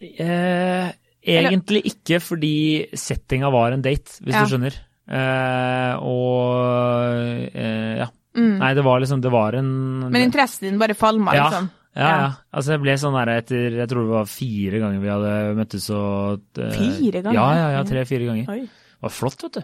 Eh, 0.00 0.90
egentlig 1.28 1.82
ikke, 1.90 2.20
fordi 2.22 2.52
settinga 2.94 3.50
var 3.52 3.74
en 3.74 3.82
date, 3.82 4.20
hvis 4.22 4.34
Ja. 4.36 4.44
du 4.44 4.52
skjønner. 4.52 4.76
Eh, 5.08 5.94
og 6.04 7.48
eh, 7.54 7.96
ja. 8.04 8.06
Mm. 8.36 8.58
Nei, 8.60 8.74
det 8.76 8.84
var 8.84 9.00
liksom 9.00 9.22
Det 9.24 9.30
var 9.32 9.54
en 9.56 9.70
Men 10.12 10.20
interessen 10.28 10.68
din 10.68 10.78
bare 10.78 10.94
falma, 10.94 11.32
ja, 11.34 11.46
liksom? 11.48 11.70
ja, 11.96 12.02
ja. 12.02 12.18
Ja. 12.20 12.26
Altså, 12.52 12.74
det 12.74 12.80
ble 12.82 12.92
sånn 13.00 13.16
der 13.16 13.30
etter 13.40 13.72
Jeg 13.80 13.88
tror 13.88 14.04
det 14.04 14.12
var 14.12 14.28
fire 14.28 14.78
ganger 14.82 15.00
vi 15.00 15.08
hadde 15.10 15.32
møttes 15.56 15.86
og 15.96 16.60
eh, 16.60 16.76
Fire 16.76 17.22
ganger? 17.24 17.34
Ja, 17.40 17.46
ja, 17.56 17.70
ja. 17.78 17.80
Tre-fire 17.88 18.28
ganger. 18.28 18.52
Oi. 18.52 18.60
Det 18.68 19.06
var 19.08 19.14
flott, 19.16 19.42
vet 19.46 19.56
du. 19.56 19.62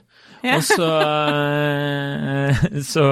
Ja. 0.48 0.56
Og 0.56 0.64
så 0.64 0.88
eh, 1.44 2.64
Så 2.94 3.04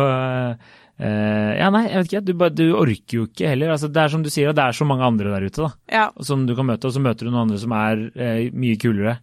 eh, 0.98 1.52
Ja, 1.58 1.68
nei, 1.74 1.84
jeg 1.88 2.02
vet 2.02 2.10
ikke. 2.10 2.24
Du, 2.26 2.32
bare, 2.40 2.54
du 2.56 2.64
orker 2.78 3.18
jo 3.18 3.28
ikke 3.28 3.52
heller. 3.52 3.74
Altså, 3.74 3.90
det 3.92 4.02
er 4.02 4.12
som 4.12 4.24
du 4.24 4.30
sier, 4.32 4.52
det 4.56 4.64
er 4.64 4.76
så 4.76 4.88
mange 4.88 5.06
andre 5.06 5.32
der 5.34 5.46
ute, 5.46 5.68
da. 5.68 5.70
Ja. 5.92 6.08
Som 6.24 6.46
du 6.48 6.56
kan 6.58 6.68
møte, 6.68 6.88
og 6.88 6.96
så 6.96 7.02
møter 7.02 7.26
du 7.26 7.32
noen 7.32 7.46
andre 7.46 7.60
som 7.62 7.76
er 7.76 8.08
eh, 8.16 8.50
mye 8.52 8.80
kulere. 8.80 9.20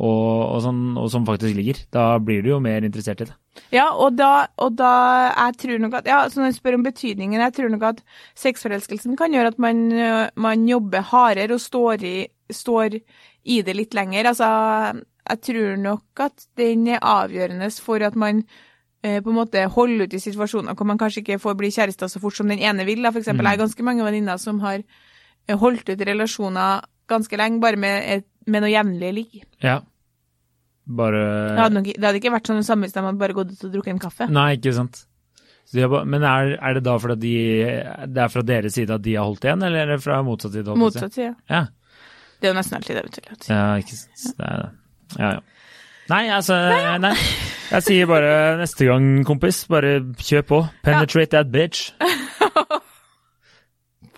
Og, 0.00 0.54
og, 0.54 0.60
sånn, 0.64 0.80
og 0.96 1.10
som 1.12 1.26
faktisk 1.28 1.56
ligger. 1.58 1.82
Da 1.92 2.04
blir 2.24 2.44
du 2.44 2.54
jo 2.54 2.60
mer 2.62 2.84
interessert 2.86 3.20
i 3.20 3.26
det. 3.28 3.34
Ja, 3.74 3.90
og 3.92 4.14
da, 4.16 4.46
og 4.62 4.76
da 4.78 4.92
Jeg 5.26 5.56
tror 5.60 5.80
nok 5.82 5.96
at 5.98 6.06
Ja, 6.08 6.20
så 6.30 6.40
når 6.40 6.54
du 6.54 6.56
spør 6.56 6.76
om 6.78 6.84
betydningen, 6.86 7.42
jeg 7.42 7.56
tror 7.56 7.72
nok 7.74 7.82
at 7.88 8.00
sexforelskelsen 8.38 9.18
kan 9.18 9.34
gjøre 9.34 9.52
at 9.52 9.58
man, 9.60 9.82
øh, 9.92 10.28
man 10.40 10.64
jobber 10.68 11.04
hardere 11.10 11.58
og 11.58 11.60
står 11.60 12.06
i, 12.06 12.16
står 12.48 13.00
i 13.44 13.60
det 13.66 13.76
litt 13.76 13.96
lenger. 13.98 14.30
Altså, 14.30 14.48
jeg 15.28 15.42
tror 15.50 15.76
nok 15.82 16.24
at 16.24 16.46
den 16.56 16.86
er 16.94 17.04
avgjørende 17.04 17.68
for 17.82 18.02
at 18.06 18.16
man 18.16 18.44
på 19.00 19.32
en 19.32 19.36
måte 19.38 19.62
holde 19.72 20.04
ut 20.04 20.14
i 20.14 20.20
situasjoner 20.20 20.76
hvor 20.76 20.88
man 20.88 20.98
kanskje 21.00 21.22
ikke 21.22 21.38
får 21.40 21.54
bli 21.56 21.70
kjærester 21.72 22.10
så 22.12 22.20
fort 22.20 22.36
som 22.36 22.50
den 22.52 22.60
ene 22.60 22.84
vil. 22.88 23.00
Da. 23.02 23.12
For 23.14 23.22
eksempel, 23.22 23.46
jeg 23.48 23.56
har 23.56 23.62
ganske 23.64 23.86
mange 23.86 24.04
venninner 24.04 24.40
som 24.42 24.60
har 24.64 24.82
eh, 24.82 25.56
holdt 25.56 25.88
ut 25.88 26.00
i 26.00 26.08
relasjoner 26.10 26.84
ganske 27.10 27.36
lenge, 27.40 27.60
bare 27.62 27.80
med, 27.80 28.04
et, 28.06 28.26
med 28.46 28.62
noe 28.62 28.70
jevnlig 28.70 29.12
ligg. 29.16 29.38
Ja. 29.64 29.80
Bare 30.90 31.22
Det 31.22 31.62
hadde, 31.62 31.74
nok, 31.78 31.88
det 31.94 32.06
hadde 32.06 32.20
ikke 32.20 32.34
vært 32.34 32.50
sånn 32.50 32.60
det 32.60 32.66
samme 32.66 32.86
hvis 32.86 32.94
de 32.94 33.02
hadde 33.02 33.20
bare 33.20 33.36
gått 33.36 33.54
ut 33.54 33.64
og 33.66 33.72
drukket 33.74 33.94
en 33.94 34.02
kaffe. 34.02 34.28
Nei, 34.30 34.52
ikke 34.58 34.74
sant. 34.76 35.04
Bare, 35.70 36.04
men 36.04 36.24
er, 36.26 36.56
er 36.58 36.78
det 36.78 36.82
da 36.86 36.96
fordi 36.98 37.20
de, 37.22 37.34
det 38.10 38.22
er 38.24 38.32
fra 38.32 38.42
deres 38.42 38.74
side 38.74 38.94
at 38.96 39.04
de 39.04 39.14
har 39.14 39.28
holdt 39.28 39.44
igjen, 39.46 39.62
eller 39.66 39.84
er 39.84 39.92
det 39.94 40.00
fra 40.02 40.18
motsatt 40.26 40.56
side? 40.56 40.74
Motsatt 40.78 41.14
side. 41.14 41.34
Ja. 41.50 41.64
Det 42.40 42.48
er 42.48 42.54
jo 42.54 42.58
nesten 42.58 42.78
alltid 42.78 42.96
det, 42.96 43.04
vet 43.06 43.18
du. 43.20 43.52
ja, 43.52 43.64
ikke 43.78 43.98
sant. 44.00 44.24
Det 44.38 44.48
er 44.48 44.62
det. 44.64 44.70
Ja, 45.20 45.32
ja. 45.36 45.59
Nei, 46.10 46.26
altså 46.34 46.56
Nei. 47.00 47.14
Jeg 47.70 47.86
sier 47.86 48.08
bare 48.10 48.56
neste 48.58 48.88
gang, 48.88 49.20
kompis, 49.26 49.62
bare 49.70 50.00
kjør 50.18 50.46
på. 50.48 50.58
Penetrate 50.82 51.36
that 51.36 51.52
bitch. 51.54 51.92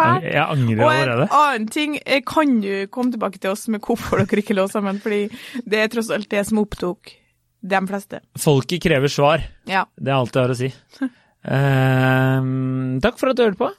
Jeg 0.02 0.40
angrer 0.40 0.80
Og 0.82 0.92
en 0.96 1.20
annen 1.28 1.66
ting, 1.70 1.98
eh, 2.02 2.22
kan 2.26 2.56
du 2.62 2.86
komme 2.90 3.12
tilbake 3.12 3.38
til 3.38 3.52
oss 3.52 3.68
med 3.70 3.84
hvorfor 3.84 4.18
dere 4.22 4.40
ikke 4.42 4.56
lå 4.56 4.64
sammen? 4.72 4.98
Fordi 4.98 5.28
det 5.68 5.78
er 5.78 5.92
tross 5.92 6.10
alt 6.10 6.30
det 6.32 6.42
som 6.48 6.58
opptok 6.62 7.12
De 7.62 7.80
fleste. 7.86 8.18
Folket 8.40 8.82
krever 8.82 9.12
svar. 9.12 9.44
Ja. 9.70 9.84
Det 9.94 10.10
er 10.10 10.16
alt 10.16 10.34
jeg 10.34 10.42
har 10.42 10.50
å 10.50 10.58
si. 10.58 10.72
Uh, 11.46 12.98
takk 13.04 13.20
for 13.20 13.30
at 13.30 13.38
du 13.38 13.44
hørte 13.44 13.60
på. 13.60 13.70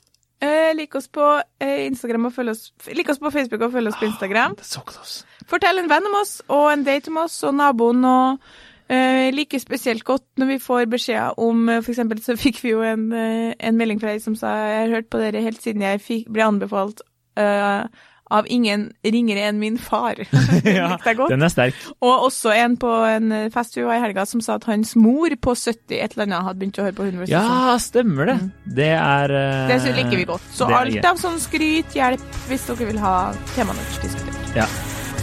Eh, 0.43 0.73
lik 0.75 0.95
oss 0.99 1.07
på 1.07 1.23
eh, 1.63 1.85
Instagram 1.85 2.27
og 2.27 2.33
følg 2.35 2.51
oss 2.51 2.73
Lik 2.91 3.07
oss 3.13 3.21
på 3.21 3.31
Facebook 3.31 3.61
og 3.63 3.71
følg 3.77 3.93
oss 3.93 3.99
på 4.01 4.09
Instagram. 4.09 4.57
Er 4.59 4.67
så 4.67 4.83
close. 4.87 5.23
Fortell 5.47 5.79
en 5.79 5.89
venn 5.91 6.09
om 6.09 6.19
oss 6.19 6.37
og 6.49 6.67
en 6.73 6.83
date 6.83 7.11
om 7.11 7.21
oss 7.23 7.37
og 7.47 7.55
naboen 7.55 8.03
og 8.07 8.43
eh, 8.91 9.29
like 9.35 9.59
spesielt 9.61 10.03
godt 10.07 10.25
når 10.41 10.53
vi 10.53 10.59
får 10.63 10.89
beskjeder 10.91 11.39
om 11.39 11.69
eh, 11.69 11.81
For 11.81 11.95
eksempel 11.95 12.21
så 12.23 12.35
fikk 12.45 12.59
vi 12.63 12.73
jo 12.73 12.83
en, 12.87 13.07
eh, 13.15 13.53
en 13.59 13.79
melding 13.79 14.01
fra 14.03 14.15
ei 14.15 14.23
som 14.23 14.35
sa 14.39 14.55
jeg 14.59 14.81
har 14.81 14.97
hørt 14.97 15.11
på 15.13 15.21
dere 15.21 15.45
helt 15.45 15.63
siden 15.63 15.85
jeg 15.85 16.03
fikk, 16.03 16.27
ble 16.33 16.47
anbefalt 16.47 17.05
eh, 17.39 17.87
av 18.31 18.47
ingen 18.47 18.87
ringere 19.03 19.47
enn 19.49 19.59
min 19.59 19.77
far. 19.77 20.21
Ja, 20.63 20.95
den 21.29 21.43
er 21.43 21.51
sterk. 21.51 21.77
Og 22.03 22.27
også 22.29 22.53
en 22.55 22.77
på 22.81 22.91
en 23.07 23.31
eh, 23.35 23.49
fest 23.53 23.77
vi 23.77 23.85
var 23.85 23.99
i 23.99 24.03
helga 24.03 24.25
som 24.29 24.41
sa 24.43 24.57
at 24.59 24.67
hans 24.69 24.95
mor 24.99 25.33
på 25.41 25.55
70 25.55 25.97
et 25.99 26.15
eller 26.15 26.27
annet 26.27 26.47
hadde 26.47 26.61
begynt 26.61 26.79
å 26.79 26.87
høre 26.87 26.97
på 26.97 27.09
Hundre 27.09 27.27
Ja, 27.31 27.75
stemmer 27.83 28.31
det. 28.31 28.37
Det 28.79 28.89
er 28.95 29.33
uh, 29.33 29.73
Det 29.73 29.95
liker 29.99 30.17
vi 30.17 30.29
godt. 30.29 30.47
Så 30.55 30.69
alt 30.71 30.95
gøy. 30.95 31.03
av 31.09 31.19
sånn 31.21 31.37
skryt, 31.43 31.93
hjelp, 31.97 32.23
hvis 32.47 32.65
dere 32.71 32.89
vil 32.93 33.03
ha 33.03 33.17
temaet 33.57 33.83
deres 33.83 34.01
diskutert. 34.07 34.57
Ja, 34.63 34.69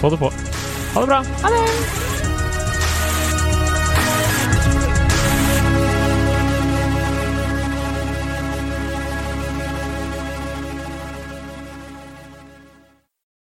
få 0.02 0.12
det 0.12 0.22
på. 0.22 0.32
Ha 0.94 1.04
det 1.04 1.12
bra. 1.14 1.24
Ha 1.44 1.56
det! 1.56 2.09